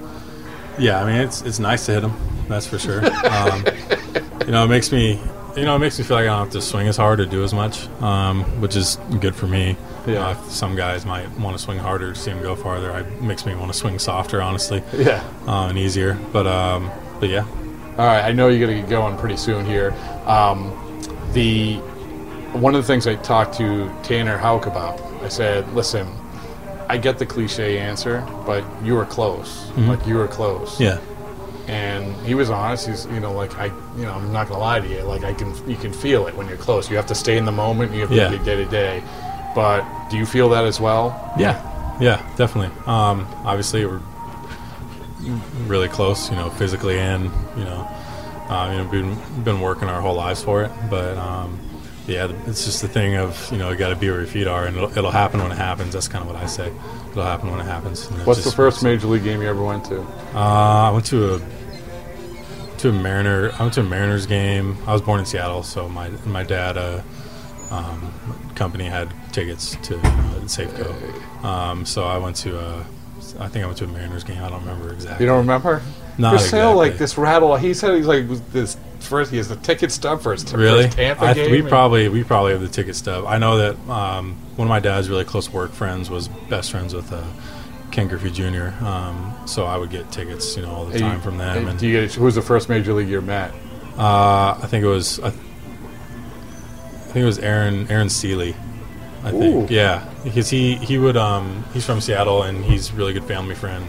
yeah, 0.78 1.02
I 1.02 1.06
mean 1.06 1.22
it's 1.22 1.42
it's 1.44 1.60
nice 1.60 1.86
to 1.86 1.94
hit 1.94 2.02
them. 2.02 2.14
That's 2.48 2.66
for 2.68 2.78
sure. 2.80 3.02
Um, 3.26 3.66
you 4.46 4.52
know, 4.54 4.64
it 4.64 4.70
makes 4.70 4.92
me 4.92 5.20
you 5.58 5.66
know 5.66 5.76
it 5.76 5.80
makes 5.80 5.98
me 5.98 6.06
feel 6.06 6.18
like 6.18 6.24
I 6.24 6.28
don't 6.28 6.40
have 6.46 6.52
to 6.52 6.62
swing 6.62 6.88
as 6.88 6.96
hard 6.98 7.20
or 7.20 7.26
do 7.26 7.44
as 7.44 7.54
much, 7.54 7.88
um, 8.02 8.44
which 8.62 8.76
is 8.76 8.98
good 9.20 9.36
for 9.36 9.48
me. 9.48 9.76
Yeah. 10.06 10.28
Uh, 10.28 10.42
some 10.50 10.76
guys 10.76 11.06
might 11.06 11.30
want 11.40 11.58
to 11.58 11.62
swing 11.64 11.80
harder 11.80 12.14
to 12.14 12.20
see 12.20 12.32
them 12.32 12.42
go 12.42 12.56
farther. 12.56 12.92
It 13.00 13.22
makes 13.22 13.46
me 13.46 13.56
want 13.56 13.72
to 13.74 13.78
swing 13.78 14.00
softer, 14.00 14.42
honestly, 14.42 14.82
Yeah. 14.94 15.24
uh, 15.48 15.68
and 15.68 15.78
easier. 15.78 16.18
But 16.32 16.48
um, 16.48 16.92
but 17.20 17.30
yeah, 17.30 17.46
All 17.98 18.06
right, 18.06 18.24
I 18.24 18.32
know 18.32 18.48
you're 18.50 18.66
going 18.66 18.76
to 18.78 18.82
get 18.82 18.90
going 18.90 19.18
pretty 19.18 19.38
soon 19.38 19.66
here. 19.66 19.94
Um, 20.26 20.72
the 21.34 21.76
one 22.54 22.74
of 22.76 22.82
the 22.82 22.88
things 22.88 23.06
I 23.08 23.16
talked 23.16 23.58
to 23.58 23.92
Tanner 24.04 24.38
Houck 24.38 24.66
about, 24.68 25.02
I 25.24 25.28
said, 25.30 25.68
"Listen, 25.74 26.08
I 26.88 26.98
get 26.98 27.18
the 27.18 27.26
cliche 27.26 27.78
answer, 27.80 28.26
but 28.46 28.64
you 28.84 28.96
were 28.96 29.06
close. 29.06 29.70
Like 29.78 30.06
you 30.08 30.16
were 30.16 30.28
close." 30.28 30.76
Mm-hmm. 30.76 30.84
yeah, 30.84 31.07
And 31.68 32.16
he 32.26 32.34
was 32.34 32.50
honest. 32.50 32.88
He's, 32.88 33.06
you 33.08 33.20
know, 33.20 33.34
like 33.34 33.54
I, 33.58 33.66
you 33.98 34.04
know, 34.04 34.14
I'm 34.14 34.32
not 34.32 34.48
gonna 34.48 34.60
lie 34.62 34.80
to 34.80 34.88
you. 34.88 35.02
Like 35.02 35.24
I 35.26 35.34
can, 35.34 35.54
you 35.70 35.76
can 35.76 35.92
feel 35.92 36.26
it 36.28 36.36
when 36.36 36.48
you're 36.48 36.58
close. 36.58 36.90
You 36.90 36.96
have 36.96 37.08
to 37.08 37.16
stay 37.16 37.38
in 37.38 37.44
the 37.46 37.52
moment. 37.52 37.94
You 37.94 38.02
have 38.02 38.10
to 38.10 38.16
Yeah. 38.16 38.30
be 38.30 38.38
day 38.40 38.56
to 38.56 38.66
day. 38.66 39.04
But 39.54 39.84
do 40.10 40.18
you 40.18 40.26
feel 40.26 40.48
that 40.50 40.64
as 40.66 40.80
well? 40.80 41.34
yeah, 41.38 41.62
yeah, 42.00 42.22
definitely. 42.38 42.72
Um, 42.86 43.28
obviously, 43.44 43.86
we're 43.86 44.02
really 45.66 45.88
close, 45.90 46.30
you 46.30 46.36
know, 46.36 46.50
physically 46.52 47.00
and 47.00 47.26
you 47.58 47.64
know, 47.64 47.88
uh, 48.50 48.70
you 48.72 48.78
know, 48.78 48.86
been 48.90 49.44
been 49.44 49.60
working 49.62 49.90
our 49.90 50.00
whole 50.02 50.16
lives 50.16 50.42
for 50.44 50.64
it. 50.64 50.72
But 50.90 51.18
um, 51.18 51.60
yeah, 52.08 52.32
it's 52.46 52.66
just 52.66 52.82
the 52.82 52.88
thing 52.88 53.16
of 53.16 53.52
you 53.52 53.58
know, 53.58 53.70
you 53.70 53.78
got 53.78 53.90
to 53.90 53.96
be 53.96 54.10
where 54.10 54.20
your 54.20 54.28
feet 54.28 54.48
are, 54.48 54.66
and 54.66 54.78
it'll, 54.78 54.98
it'll 54.98 55.12
happen 55.12 55.42
when 55.42 55.52
it 55.52 55.58
happens. 55.58 55.94
That's 55.94 56.08
kind 56.08 56.22
of 56.22 56.28
what 56.32 56.42
I 56.42 56.46
say. 56.46 56.72
It'll 57.12 57.24
happen 57.24 57.52
when 57.52 57.60
it 57.60 57.66
happens. 57.66 58.08
What's 58.26 58.44
the 58.44 58.52
first 58.52 58.82
major 58.84 59.08
league 59.08 59.24
game 59.24 59.42
you 59.42 59.48
ever 59.48 59.64
went 59.64 59.86
to? 59.86 60.02
Uh, 60.34 60.90
I 60.90 60.92
went 60.92 61.06
to 61.08 61.36
a 61.36 61.42
to 62.80 62.90
a 62.90 62.94
Mariner. 62.94 63.52
I 63.60 63.64
went 63.64 63.74
to 63.74 63.82
a 63.82 63.84
Mariners 63.84 64.26
game. 64.26 64.78
I 64.88 64.94
was 64.94 65.02
born 65.02 65.20
in 65.20 65.26
Seattle, 65.26 65.64
so 65.64 65.90
my 65.90 66.10
my 66.26 66.44
dad 66.44 66.78
uh, 66.78 67.02
um, 67.72 68.14
company 68.56 68.86
had 68.86 69.12
tickets 69.34 69.76
to 69.84 69.98
uh, 69.98 70.40
Safeco. 70.46 71.44
Um, 71.44 71.86
so 71.86 72.06
I 72.06 72.18
went 72.18 72.38
to 72.38 72.58
a, 72.58 72.86
I 73.40 73.48
think 73.50 73.64
I 73.64 73.66
went 73.66 73.78
to 73.80 73.86
a 73.86 73.88
Mariners 73.88 74.24
game. 74.24 74.42
I 74.42 74.50
don't 74.50 74.62
remember 74.62 74.94
exactly. 74.94 75.26
You 75.26 75.30
don't 75.30 75.40
remember? 75.40 75.82
Not 76.18 76.34
For 76.34 76.40
sale, 76.40 76.76
like 76.76 76.98
this 76.98 77.18
rattle. 77.18 77.56
He 77.58 77.74
said 77.74 77.96
he's 77.96 78.08
like 78.08 78.28
this 78.52 78.78
first. 79.08 79.32
He 79.32 79.38
has 79.38 79.48
the 79.50 79.56
ticket 79.56 79.92
stub 79.92 80.22
for 80.22 80.32
his 80.34 80.44
t- 80.44 80.56
Really? 80.56 80.84
first 80.86 80.98
Tampa 80.98 81.24
I, 81.26 81.34
game. 81.34 81.52
we 81.52 81.62
probably 81.62 82.10
we 82.10 82.24
probably 82.24 82.52
have 82.52 82.62
the 82.62 82.68
ticket 82.68 82.96
stub. 82.96 83.26
I 83.26 83.38
know 83.38 83.58
that 83.58 83.90
um, 83.90 84.36
one 84.56 84.68
of 84.68 84.70
my 84.70 84.80
dad's 84.80 85.10
really 85.10 85.26
close 85.26 85.50
work 85.52 85.72
friends 85.72 86.10
was 86.10 86.28
best 86.50 86.72
friends 86.72 86.94
with 86.94 87.12
uh, 87.12 87.24
Ken 87.92 88.08
Griffey 88.08 88.30
Jr. 88.32 88.70
Um, 88.86 89.34
so 89.46 89.66
I 89.66 89.78
would 89.78 89.90
get 89.90 90.12
tickets, 90.12 90.56
you 90.56 90.62
know, 90.64 90.72
all 90.72 90.86
the 90.86 90.94
Hey, 90.94 91.00
time 91.00 91.22
from 91.22 91.38
them. 91.38 91.64
hey, 91.64 91.70
And 91.70 91.80
do 91.80 91.88
you 91.88 92.02
get, 92.02 92.14
who 92.14 92.26
was 92.26 92.36
the 92.36 92.42
first 92.42 92.70
major 92.70 92.94
league 92.94 93.10
you 93.10 93.22
met? 93.22 93.52
uh, 93.98 94.60
I 94.62 94.68
think 94.68 94.84
it 94.84 94.88
was 94.88 95.20
I, 95.22 95.28
I 95.28 95.32
think 97.10 97.24
it 97.24 97.26
was 97.26 97.40
Aaron 97.40 97.90
Aaron 97.90 98.10
Sele. 98.10 98.54
I 99.24 99.32
think 99.32 99.72
Ooh. 99.72 99.74
yeah, 99.74 100.08
because 100.24 100.50
he 100.50 100.76
he 100.76 100.98
would 100.98 101.18
um 101.18 101.66
he's 101.74 101.86
from 101.86 102.00
Seattle 102.02 102.44
and 102.44 102.64
he's 102.64 102.92
a 102.92 102.94
really 102.94 103.14
good 103.14 103.24
family 103.26 103.56
friend 103.56 103.86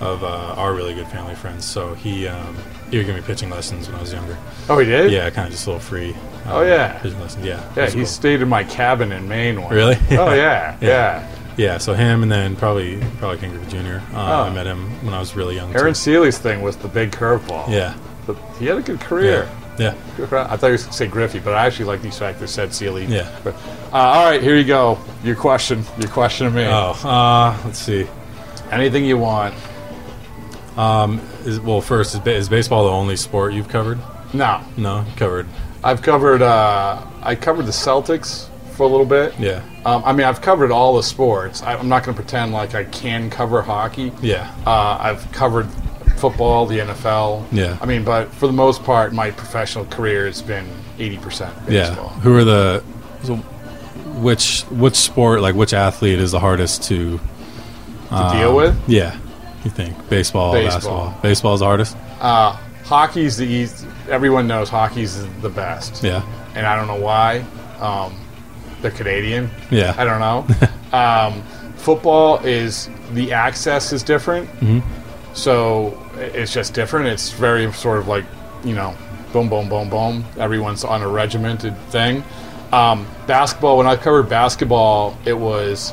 of 0.00 0.22
uh, 0.24 0.54
our 0.56 0.74
really 0.74 0.94
good 0.94 1.06
family 1.08 1.34
friends. 1.34 1.64
So 1.64 1.94
he 1.94 2.26
um, 2.28 2.56
he 2.90 2.98
would 2.98 3.06
give 3.06 3.16
me 3.16 3.22
pitching 3.22 3.50
lessons 3.50 3.86
when 3.88 3.96
I 3.96 4.00
was 4.00 4.12
younger. 4.12 4.36
Oh, 4.68 4.78
he 4.78 4.86
did. 4.86 5.10
Yeah, 5.12 5.28
kind 5.30 5.46
of 5.46 5.52
just 5.52 5.66
a 5.66 5.70
little 5.70 5.80
free. 5.80 6.12
uh, 6.46 6.58
Oh, 6.58 6.62
yeah. 6.62 6.98
pitching 7.00 7.20
lessons. 7.20 7.44
Yeah, 7.44 7.62
yeah. 7.76 7.86
He 7.88 7.96
cool. 7.98 8.06
stayed 8.06 8.42
in 8.42 8.48
my 8.48 8.64
cabin 8.64 9.12
in 9.12 9.26
Maine 9.28 9.60
once. 9.60 9.72
Really? 9.74 9.96
Oh 10.12 10.32
yeah, 10.34 10.76
Yeah. 10.80 10.88
yeah. 10.88 11.32
Yeah, 11.58 11.78
so 11.78 11.94
him 11.94 12.22
and 12.22 12.30
then 12.30 12.54
probably 12.54 13.00
probably 13.18 13.38
Ken 13.38 13.50
Griffey 13.50 13.70
Jr. 13.70 13.96
Uh, 14.14 14.42
Oh. 14.42 14.42
I 14.42 14.50
met 14.50 14.66
him 14.66 14.90
when 15.04 15.14
I 15.14 15.18
was 15.18 15.34
really 15.34 15.54
young. 15.54 15.74
Aaron 15.74 15.94
too. 15.94 15.98
Sele's 16.00 16.36
thing 16.36 16.60
was 16.60 16.76
the 16.76 16.88
big 16.88 17.12
curveball. 17.12 17.70
Yeah, 17.70 17.96
but 18.26 18.36
he 18.58 18.66
had 18.66 18.76
a 18.76 18.82
good 18.82 19.00
career. 19.00 19.48
yeah, 19.78 19.92
for- 20.28 20.36
I 20.36 20.56
thought 20.58 20.66
you 20.66 20.72
were 20.72 20.76
going 20.76 20.78
to 20.78 20.92
say 20.92 21.06
Griffey, 21.06 21.38
but 21.38 21.54
I 21.54 21.64
actually 21.66 21.86
like 21.86 22.02
these 22.02 22.18
fact 22.18 22.40
that 22.40 22.48
said 22.48 22.74
Sele. 22.74 23.00
Yeah. 23.04 23.34
But, 23.42 23.54
uh, 23.90 23.96
all 23.96 24.24
right, 24.26 24.42
here 24.42 24.56
you 24.56 24.64
go. 24.64 24.98
Your 25.24 25.34
question. 25.36 25.82
Your 25.98 26.10
question 26.10 26.46
to 26.46 26.52
me. 26.52 26.64
Oh, 26.66 26.90
uh, 27.08 27.56
let's 27.64 27.78
see. 27.78 28.06
Anything 28.70 29.04
you 29.06 29.16
want. 29.16 29.54
Is, 30.76 31.60
well, 31.60 31.80
first, 31.80 32.14
is, 32.14 32.26
is 32.26 32.48
baseball 32.48 32.84
the 32.84 32.90
only 32.90 33.16
sport 33.16 33.52
you've 33.52 33.68
covered? 33.68 33.98
No, 34.32 34.60
No, 34.76 35.04
covered. 35.16 35.46
I've 35.84 36.02
covered. 36.02 36.42
Uh, 36.42 37.02
I 37.22 37.34
covered 37.34 37.66
the 37.66 37.72
Celtics 37.72 38.48
for 38.72 38.82
a 38.82 38.88
little 38.88 39.06
bit. 39.06 39.38
Yeah, 39.38 39.62
Um, 39.86 40.02
I 40.04 40.12
mean, 40.12 40.26
I've 40.26 40.42
covered 40.42 40.70
all 40.70 40.96
the 40.96 41.02
sports. 41.02 41.62
I, 41.62 41.74
I'm 41.76 41.88
not 41.88 42.04
going 42.04 42.14
to 42.16 42.22
pretend 42.22 42.52
like 42.52 42.74
I 42.74 42.84
can 42.84 43.30
cover 43.30 43.62
hockey. 43.62 44.12
yeah, 44.20 44.52
Uh, 44.66 44.98
I've 45.00 45.30
covered 45.32 45.66
football, 46.18 46.66
the 46.66 46.80
NFL. 46.80 47.46
Yeah. 47.52 47.78
I 47.80 47.86
mean, 47.86 48.04
but 48.04 48.32
for 48.34 48.46
the 48.46 48.52
most 48.52 48.82
part, 48.84 49.12
my 49.12 49.30
professional 49.30 49.84
career 49.86 50.26
has 50.26 50.42
been 50.42 50.66
80% 50.98 51.70
yeah. 51.70 51.94
Who 51.94 52.34
are 52.36 52.44
the? 52.44 52.82
So 53.22 53.36
which 54.20 54.62
which 54.70 54.94
sport, 54.96 55.40
like 55.40 55.54
which 55.54 55.72
athlete, 55.74 56.18
is 56.18 56.32
the 56.32 56.40
hardest 56.40 56.82
to 56.84 57.18
To 58.10 58.30
deal 58.32 58.56
with? 58.56 58.76
Yeah, 58.88 59.18
you 59.66 59.70
think 59.70 60.08
baseball, 60.08 60.52
Baseball. 60.52 60.70
basketball? 60.76 61.18
Baseball's 61.22 61.60
hardest. 61.60 61.96
Uh, 62.20 62.52
hockey's 62.84 63.36
the 63.36 63.44
easy. 63.46 63.86
Everyone 64.08 64.46
knows 64.46 64.68
hockey's 64.68 65.26
the 65.42 65.48
best. 65.50 66.02
Yeah, 66.02 66.22
And 66.54 66.66
I 66.66 66.76
don't 66.76 66.86
know 66.86 67.00
why. 67.04 67.44
Um, 67.80 68.18
they're 68.80 68.90
Canadian. 68.90 69.50
yeah, 69.70 69.94
I 69.98 70.04
don't 70.04 70.20
know. 70.20 70.68
um, 70.98 71.42
football 71.76 72.38
is 72.44 72.88
the 73.12 73.32
access 73.32 73.92
is 73.92 74.02
different, 74.02 74.48
Mm-hmm. 74.60 75.34
so 75.34 76.00
it's 76.16 76.52
just 76.52 76.74
different. 76.74 77.06
It's 77.08 77.32
very 77.32 77.70
sort 77.72 77.98
of 77.98 78.08
like 78.08 78.24
you 78.64 78.74
know, 78.74 78.96
boom, 79.32 79.48
boom, 79.48 79.68
boom, 79.68 79.88
boom. 79.90 80.24
Everyone's 80.38 80.84
on 80.84 81.02
a 81.02 81.08
regimented 81.08 81.76
thing. 81.90 82.24
Um, 82.72 83.06
basketball. 83.26 83.78
When 83.78 83.86
I 83.86 83.96
covered 83.96 84.28
basketball, 84.28 85.16
it 85.24 85.34
was 85.38 85.92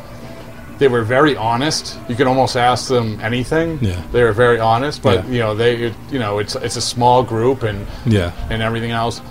they 0.79 0.87
were 0.87 1.03
very 1.03 1.35
honest. 1.35 1.97
You 2.09 2.15
could 2.15 2.27
almost 2.27 2.55
ask 2.57 2.87
them 2.89 3.19
anything. 3.21 3.77
Yeah. 3.81 4.01
they 4.11 4.23
were 4.23 4.33
very 4.33 4.59
honest. 4.59 5.01
But 5.03 5.25
Yeah. 5.25 5.31
you 5.31 5.39
know, 5.39 5.55
they 5.55 5.75
it, 5.87 5.93
you 6.11 6.19
know 6.19 6.39
it's 6.39 6.55
it's 6.55 6.75
a 6.77 6.81
small 6.81 7.23
group 7.23 7.63
and 7.63 7.85
yeah, 8.05 8.31
and 8.49 8.61
everything 8.61 8.91
else. 8.91 9.21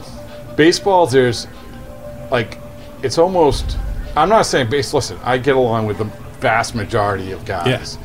Baseball, 0.56 1.06
there's 1.06 1.46
like, 2.30 2.58
it's 3.02 3.18
almost. 3.18 3.76
I'm 4.16 4.28
not 4.28 4.46
saying 4.46 4.68
base. 4.70 4.92
Listen, 4.94 5.18
I 5.24 5.38
get 5.38 5.56
along 5.56 5.86
with 5.86 5.98
the 5.98 6.04
vast 6.40 6.74
majority 6.74 7.32
of 7.32 7.44
guys, 7.44 7.98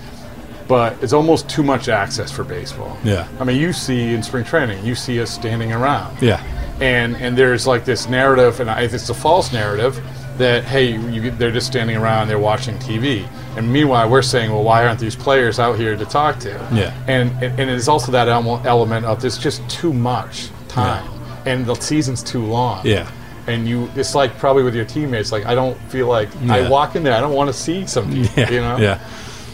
but 0.67 0.95
it's 1.03 1.13
almost 1.13 1.49
too 1.49 1.63
much 1.63 1.89
access 1.89 2.31
for 2.31 2.43
baseball. 2.43 2.97
Yeah. 3.03 3.27
I 3.39 3.43
mean, 3.43 3.57
you 3.59 3.73
see 3.73 4.13
in 4.13 4.23
spring 4.23 4.45
training, 4.45 4.85
you 4.85 4.95
see 4.95 5.19
us 5.21 5.29
standing 5.31 5.73
around, 5.73 6.21
yeah, 6.21 6.41
and 6.79 7.15
and 7.17 7.37
there's 7.37 7.67
like 7.67 7.83
this 7.85 8.07
narrative, 8.07 8.59
and 8.61 8.69
I, 8.69 8.81
it's 8.83 9.09
a 9.09 9.13
false 9.13 9.51
narrative 9.51 9.99
that 10.37 10.63
hey, 10.63 10.91
you, 10.97 11.31
they're 11.31 11.51
just 11.51 11.67
standing 11.67 11.97
around, 11.97 12.27
they're 12.27 12.39
watching 12.39 12.75
TV, 12.77 13.27
and 13.57 13.71
meanwhile 13.71 14.09
we're 14.09 14.21
saying, 14.21 14.51
well, 14.51 14.63
why 14.63 14.85
aren't 14.85 14.99
these 14.99 15.15
players 15.15 15.59
out 15.59 15.77
here 15.77 15.95
to 15.97 16.05
talk 16.05 16.39
to? 16.39 16.49
Yeah. 16.71 16.93
and 17.07 17.31
and, 17.43 17.59
and 17.59 17.69
it's 17.69 17.87
also 17.87 18.11
that 18.11 18.27
element 18.27 19.05
of 19.05 19.21
there's 19.21 19.37
just 19.37 19.67
too 19.69 19.93
much 19.93 20.49
time, 20.67 21.07
and 21.45 21.65
the 21.65 21.75
season's 21.75 22.21
too 22.23 22.45
long. 22.45 22.85
yeah, 22.85 23.09
And 23.47 23.67
you, 23.67 23.89
it's 23.95 24.13
like 24.15 24.37
probably 24.37 24.63
with 24.63 24.75
your 24.75 24.85
teammates. 24.85 25.31
Like 25.31 25.45
I 25.45 25.55
don't 25.55 25.77
feel 25.89 26.07
like 26.07 26.29
I 26.49 26.69
walk 26.69 26.95
in 26.95 27.03
there. 27.03 27.13
I 27.15 27.19
don't 27.21 27.33
want 27.33 27.47
to 27.49 27.53
see 27.53 27.87
some 27.87 28.11
people. 28.13 28.29
yeah, 28.35 28.49
You 28.51 28.61
know. 28.61 28.77
yeah, 28.77 28.99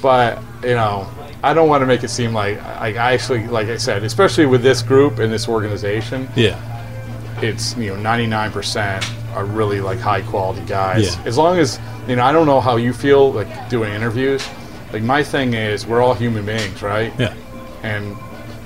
But 0.01 0.41
you 0.63 0.75
know, 0.75 1.07
I 1.43 1.53
don't 1.53 1.69
want 1.69 1.81
to 1.81 1.85
make 1.85 2.03
it 2.03 2.09
seem 2.09 2.33
like 2.33 2.57
like 2.79 2.95
I 2.97 3.13
actually, 3.13 3.47
like 3.47 3.67
I 3.67 3.77
said, 3.77 4.03
especially 4.03 4.45
with 4.45 4.63
this 4.63 4.81
group 4.81 5.19
and 5.19 5.31
this 5.31 5.47
organization, 5.47 6.27
yeah, 6.35 6.57
it's 7.41 7.75
you 7.77 7.95
know 7.95 8.01
99% 8.01 9.03
are 9.33 9.45
really 9.45 9.81
like 9.81 9.99
high 9.99 10.21
quality 10.21 10.61
guys. 10.65 11.15
Yeah. 11.15 11.23
As 11.25 11.37
long 11.37 11.57
as 11.57 11.79
you 12.07 12.15
know, 12.15 12.23
I 12.23 12.31
don't 12.31 12.45
know 12.45 12.61
how 12.61 12.75
you 12.77 12.93
feel 12.93 13.31
like 13.33 13.69
doing 13.69 13.93
interviews. 13.93 14.45
Like 14.91 15.03
my 15.03 15.23
thing 15.23 15.53
is, 15.53 15.85
we're 15.87 16.01
all 16.01 16.13
human 16.13 16.45
beings, 16.45 16.81
right? 16.81 17.11
yeah, 17.19 17.33
And 17.81 18.15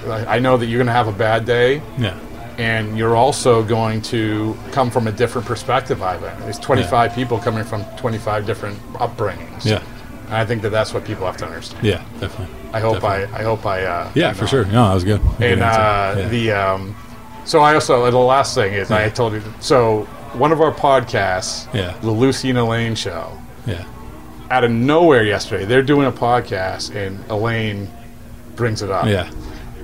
I 0.08 0.36
I 0.38 0.40
know 0.40 0.58
that 0.58 0.66
you're 0.68 0.78
going 0.80 0.88
to 0.88 0.94
have 0.94 1.08
a 1.08 1.18
bad 1.18 1.46
day, 1.46 1.82
yeah, 1.98 2.18
and 2.58 2.98
you're 2.98 3.16
also 3.16 3.64
going 3.64 4.02
to 4.14 4.56
come 4.72 4.90
from 4.92 5.08
a 5.08 5.12
different 5.12 5.48
perspective. 5.48 6.02
I 6.02 6.18
think 6.18 6.38
there's 6.40 6.60
25 6.60 7.14
people 7.16 7.38
coming 7.40 7.64
from 7.64 7.84
25 7.98 8.46
different 8.46 8.78
upbringings. 8.94 9.64
yeah, 9.66 9.82
and 10.28 10.36
I 10.36 10.46
think 10.46 10.62
that 10.64 10.72
that's 10.72 10.94
what 10.94 11.06
people 11.06 11.26
have 11.26 11.38
to 11.38 11.46
understand. 11.46 11.86
yeah, 11.86 12.04
definitely. 12.20 12.54
I 12.74 12.82
hope 12.82 13.00
Definitely. 13.02 13.34
I 13.34 13.40
I 13.40 13.44
hope 13.44 13.66
I 13.66 13.86
uh, 13.86 14.12
Yeah, 14.14 14.30
you 14.30 14.36
for 14.36 14.48
sure. 14.48 14.66
No, 14.66 14.88
that 14.90 14.94
was 14.96 15.04
good. 15.06 15.22
Good 15.38 15.52
And 15.54 15.62
answer. 15.62 15.80
uh, 15.80 16.16
Yeah. 16.24 16.28
the 16.28 16.52
um, 16.52 16.96
so 17.46 17.62
I 17.62 17.74
also 17.76 18.12
the 18.12 18.18
last 18.18 18.54
thing 18.56 18.74
is 18.74 18.92
I 18.92 19.08
told 19.10 19.32
you 19.34 19.42
so 19.62 20.06
one 20.34 20.52
of 20.52 20.62
our 20.62 20.72
podcasts, 20.74 21.72
Yeah. 21.74 21.94
the 22.02 22.12
Lucy 22.12 22.50
and 22.50 22.58
Elaine 22.58 22.96
show, 22.96 23.32
yeah, 23.66 23.86
out 24.50 24.64
of 24.64 24.72
nowhere 24.72 25.24
yesterday 25.24 25.66
they're 25.66 25.84
doing 25.84 26.08
a 26.08 26.12
podcast 26.12 26.96
and 26.96 27.24
Elaine 27.30 27.90
brings 28.56 28.82
it 28.82 28.90
up. 28.92 29.06
yeah, 29.08 29.30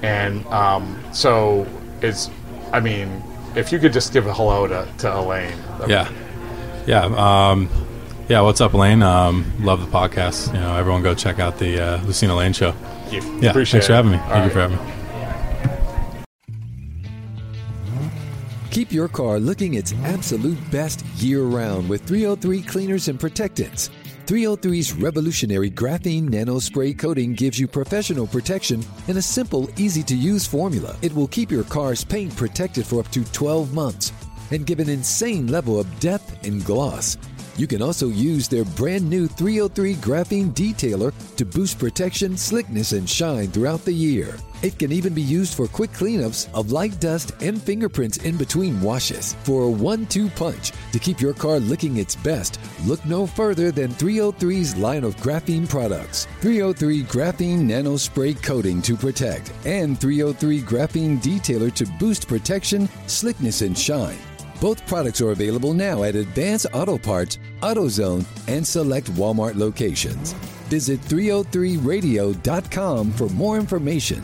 and 0.02 0.46
um, 0.48 0.98
so 1.12 1.68
it's 2.02 2.30
i 2.72 2.80
mean 2.80 3.22
if 3.56 3.72
you 3.72 3.78
could 3.80 3.94
just 3.94 4.12
give 4.14 4.26
a 4.28 4.34
hello 4.34 4.68
to, 4.68 4.88
to 4.98 5.18
Elaine. 5.20 5.56
Yeah, 5.88 6.10
yeah, 6.88 7.04
um, 7.52 7.70
yeah. 8.28 8.42
What's 8.42 8.62
up, 8.62 8.74
Elaine? 8.74 9.04
Um, 9.04 9.52
love 9.60 9.80
the 9.80 9.86
podcast. 9.98 10.48
You 10.54 10.60
know, 10.60 10.76
everyone 10.76 11.04
go 11.04 11.14
check 11.14 11.40
out 11.40 11.60
the 11.60 11.80
uh, 11.80 12.02
Lucina 12.04 12.36
Lane 12.36 12.54
show. 12.54 12.74
you. 13.12 13.22
Yeah, 13.40 13.52
Appreciate 13.52 13.82
thanks 13.82 13.88
for 13.88 13.94
having 13.94 14.12
me. 14.14 14.18
All 14.18 14.30
Thank 14.30 14.46
you 14.46 14.50
for 14.52 14.60
having 14.62 14.78
me. 14.84 14.93
Keep 18.74 18.92
your 18.92 19.08
car 19.08 19.40
looking 19.40 19.76
its 19.76 19.94
absolute 20.04 20.58
best 20.72 21.06
year 21.18 21.44
round 21.44 21.88
with 21.88 22.02
303 22.08 22.64
cleaners 22.64 23.08
and 23.08 23.20
protectants. 23.20 23.92
303's 24.26 24.94
revolutionary 24.94 25.70
graphene 25.70 26.28
nano 26.28 26.58
spray 26.58 26.92
coating 26.92 27.36
gives 27.36 27.60
you 27.60 27.68
professional 27.68 28.26
protection 28.26 28.84
in 29.08 29.18
a 29.18 29.22
simple, 29.22 29.70
easy 29.78 30.02
to 30.02 30.16
use 30.16 30.48
formula. 30.48 30.98
It 31.04 31.14
will 31.14 31.28
keep 31.28 31.52
your 31.52 31.66
car's 31.66 32.04
paint 32.04 32.36
protected 32.36 32.88
for 32.88 33.02
up 33.02 33.12
to 33.12 33.24
12 33.26 33.76
months 33.76 34.12
and 34.50 34.66
give 34.66 34.80
an 34.80 34.90
insane 34.90 35.46
level 35.46 35.80
of 35.80 36.00
depth 36.00 36.44
and 36.44 36.66
gloss. 36.66 37.16
You 37.58 37.68
can 37.68 37.84
also 37.84 38.08
use 38.08 38.48
their 38.48 38.66
brand 38.66 39.08
new 39.08 39.28
303 39.28 39.94
graphene 39.98 40.52
detailer 40.52 41.14
to 41.36 41.46
boost 41.46 41.78
protection, 41.78 42.36
slickness, 42.36 42.94
and 42.94 43.08
shine 43.08 43.52
throughout 43.52 43.86
the 43.86 43.94
year. 43.94 44.36
It 44.64 44.80
can 44.80 44.92
even 44.94 45.14
be 45.14 45.22
used 45.22 45.54
for 45.56 45.68
quick 45.68 45.92
cleanups 45.92 46.48
of 46.54 46.72
light 46.72 46.98
dust 47.02 47.34
and 47.42 47.62
fingerprints 47.62 48.20
in 48.20 48.38
between 48.38 48.80
washes. 48.80 49.34
For 49.44 49.64
a 49.64 49.70
one 49.70 50.06
two 50.06 50.30
punch 50.30 50.72
to 50.94 51.00
keep 51.00 51.20
your 51.20 51.34
car 51.34 51.60
looking 51.60 51.98
its 51.98 52.16
best, 52.16 52.62
look 52.86 53.06
no 53.06 53.28
further 53.28 53.72
than 53.72 53.92
303's 53.92 54.78
line 54.78 55.04
of 55.04 55.18
graphene 55.18 55.68
products 55.68 56.28
303 56.40 57.04
Graphene 57.04 57.64
Nano 57.64 57.98
Spray 57.98 58.36
Coating 58.36 58.82
to 58.84 58.96
protect, 58.96 59.52
and 59.66 60.00
303 60.00 60.62
Graphene 60.62 61.22
Detailer 61.22 61.74
to 61.74 61.86
boost 62.00 62.30
protection, 62.30 62.88
slickness, 63.08 63.64
and 63.64 63.78
shine. 63.78 64.18
Both 64.62 64.88
products 64.88 65.20
are 65.20 65.32
available 65.32 65.74
now 65.74 66.04
at 66.04 66.16
Advance 66.16 66.66
Auto 66.72 66.98
Parts, 66.98 67.38
AutoZone, 67.60 68.24
and 68.48 68.66
select 68.66 69.12
Walmart 69.16 69.56
locations. 69.56 70.32
Visit 70.70 71.02
303radio.com 71.02 73.12
for 73.12 73.28
more 73.30 73.58
information. 73.58 74.22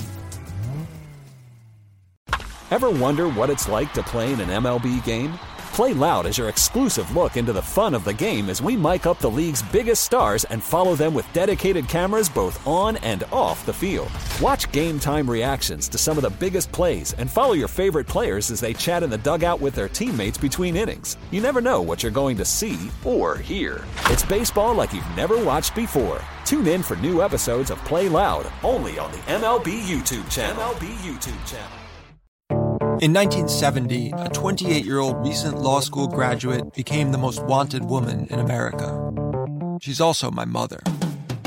Ever 2.72 2.92
wonder 2.92 3.28
what 3.28 3.50
it's 3.50 3.68
like 3.68 3.94
to 3.94 4.04
play 4.04 4.32
in 4.32 4.40
an 4.40 4.50
MLB 4.50 5.04
game? 5.04 5.34
Play 5.74 5.94
Loud 5.94 6.28
is 6.28 6.38
your 6.38 6.50
exclusive 6.50 7.16
look 7.16 7.36
into 7.36 7.52
the 7.52 7.64
fun 7.64 7.96
of 7.96 8.04
the 8.04 8.14
game 8.14 8.48
as 8.48 8.62
we 8.62 8.76
mic 8.76 9.08
up 9.08 9.18
the 9.18 9.28
league's 9.30 9.64
biggest 9.72 10.04
stars 10.04 10.44
and 10.44 10.62
follow 10.62 10.94
them 10.94 11.16
with 11.16 11.26
dedicated 11.34 11.88
cameras 11.88 12.30
both 12.30 12.62
on 12.68 12.98
and 12.98 13.24
off 13.32 13.66
the 13.66 13.74
field. 13.74 14.12
Watch 14.40 14.72
game 14.72 15.00
time 15.00 15.28
reactions 15.28 15.90
to 15.90 15.98
some 15.98 16.16
of 16.16 16.22
the 16.22 16.30
biggest 16.30 16.72
plays 16.72 17.14
and 17.14 17.32
follow 17.32 17.54
your 17.54 17.68
favorite 17.68 18.06
players 18.06 18.52
as 18.52 18.60
they 18.60 18.76
chat 18.76 19.02
in 19.02 19.10
the 19.10 19.18
dugout 19.18 19.60
with 19.60 19.74
their 19.74 19.90
teammates 19.90 20.38
between 20.38 20.76
innings. 20.76 21.18
You 21.32 21.42
never 21.42 21.62
know 21.62 21.82
what 21.82 22.04
you're 22.04 22.12
going 22.12 22.38
to 22.38 22.46
see 22.46 22.92
or 23.04 23.36
hear. 23.36 23.84
It's 24.12 24.24
baseball 24.24 24.76
like 24.76 24.94
you've 24.94 25.16
never 25.16 25.44
watched 25.44 25.74
before. 25.74 26.22
Tune 26.46 26.68
in 26.68 26.84
for 26.84 26.96
new 26.98 27.24
episodes 27.24 27.72
of 27.72 27.84
Play 27.86 28.10
Loud 28.10 28.46
only 28.62 29.00
on 29.00 29.12
the 29.12 29.26
MLB 29.26 29.82
YouTube 29.82 30.30
channel. 30.30 30.62
MLB 30.62 30.88
YouTube 30.98 31.50
channel. 31.50 31.89
In 33.02 33.14
1970, 33.14 34.12
a 34.18 34.28
28 34.28 34.84
year 34.84 35.00
old 35.00 35.26
recent 35.26 35.62
law 35.62 35.80
school 35.80 36.06
graduate 36.06 36.74
became 36.74 37.14
the 37.14 37.18
most 37.18 37.42
wanted 37.46 37.86
woman 37.86 38.28
in 38.30 38.40
America. 38.40 39.80
She's 39.80 40.02
also 40.02 40.30
my 40.30 40.44
mother. 40.44 40.82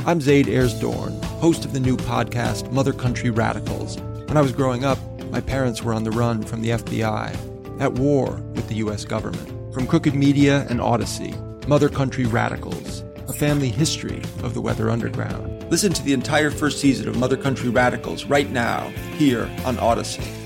I'm 0.06 0.22
Zayd 0.22 0.48
Ayers 0.48 0.72
Dohrn, 0.80 1.22
host 1.40 1.66
of 1.66 1.74
the 1.74 1.80
new 1.80 1.98
podcast 1.98 2.72
Mother 2.72 2.94
Country 2.94 3.28
Radicals. 3.28 3.98
When 4.28 4.38
I 4.38 4.40
was 4.40 4.52
growing 4.52 4.86
up, 4.86 4.98
my 5.24 5.42
parents 5.42 5.82
were 5.82 5.92
on 5.92 6.04
the 6.04 6.10
run 6.10 6.42
from 6.42 6.62
the 6.62 6.70
FBI, 6.70 7.80
at 7.82 7.92
war 7.98 8.32
with 8.54 8.68
the 8.68 8.76
U.S. 8.76 9.04
government. 9.04 9.74
From 9.74 9.86
Crooked 9.86 10.14
Media 10.14 10.66
and 10.70 10.80
Audacy, 10.80 11.36
Mother 11.68 11.90
Country 11.90 12.24
Radicals, 12.24 13.04
a 13.28 13.34
family 13.34 13.68
history 13.68 14.22
of 14.42 14.54
the 14.54 14.62
Weather 14.62 14.88
Underground. 14.88 15.70
Listen 15.70 15.92
to 15.92 16.02
the 16.02 16.14
entire 16.14 16.50
first 16.50 16.80
season 16.80 17.08
of 17.08 17.18
Mother 17.18 17.36
Country 17.36 17.68
Radicals 17.68 18.24
right 18.24 18.50
now, 18.50 18.88
here 19.18 19.42
on 19.66 19.76
Audacy. 19.76 20.41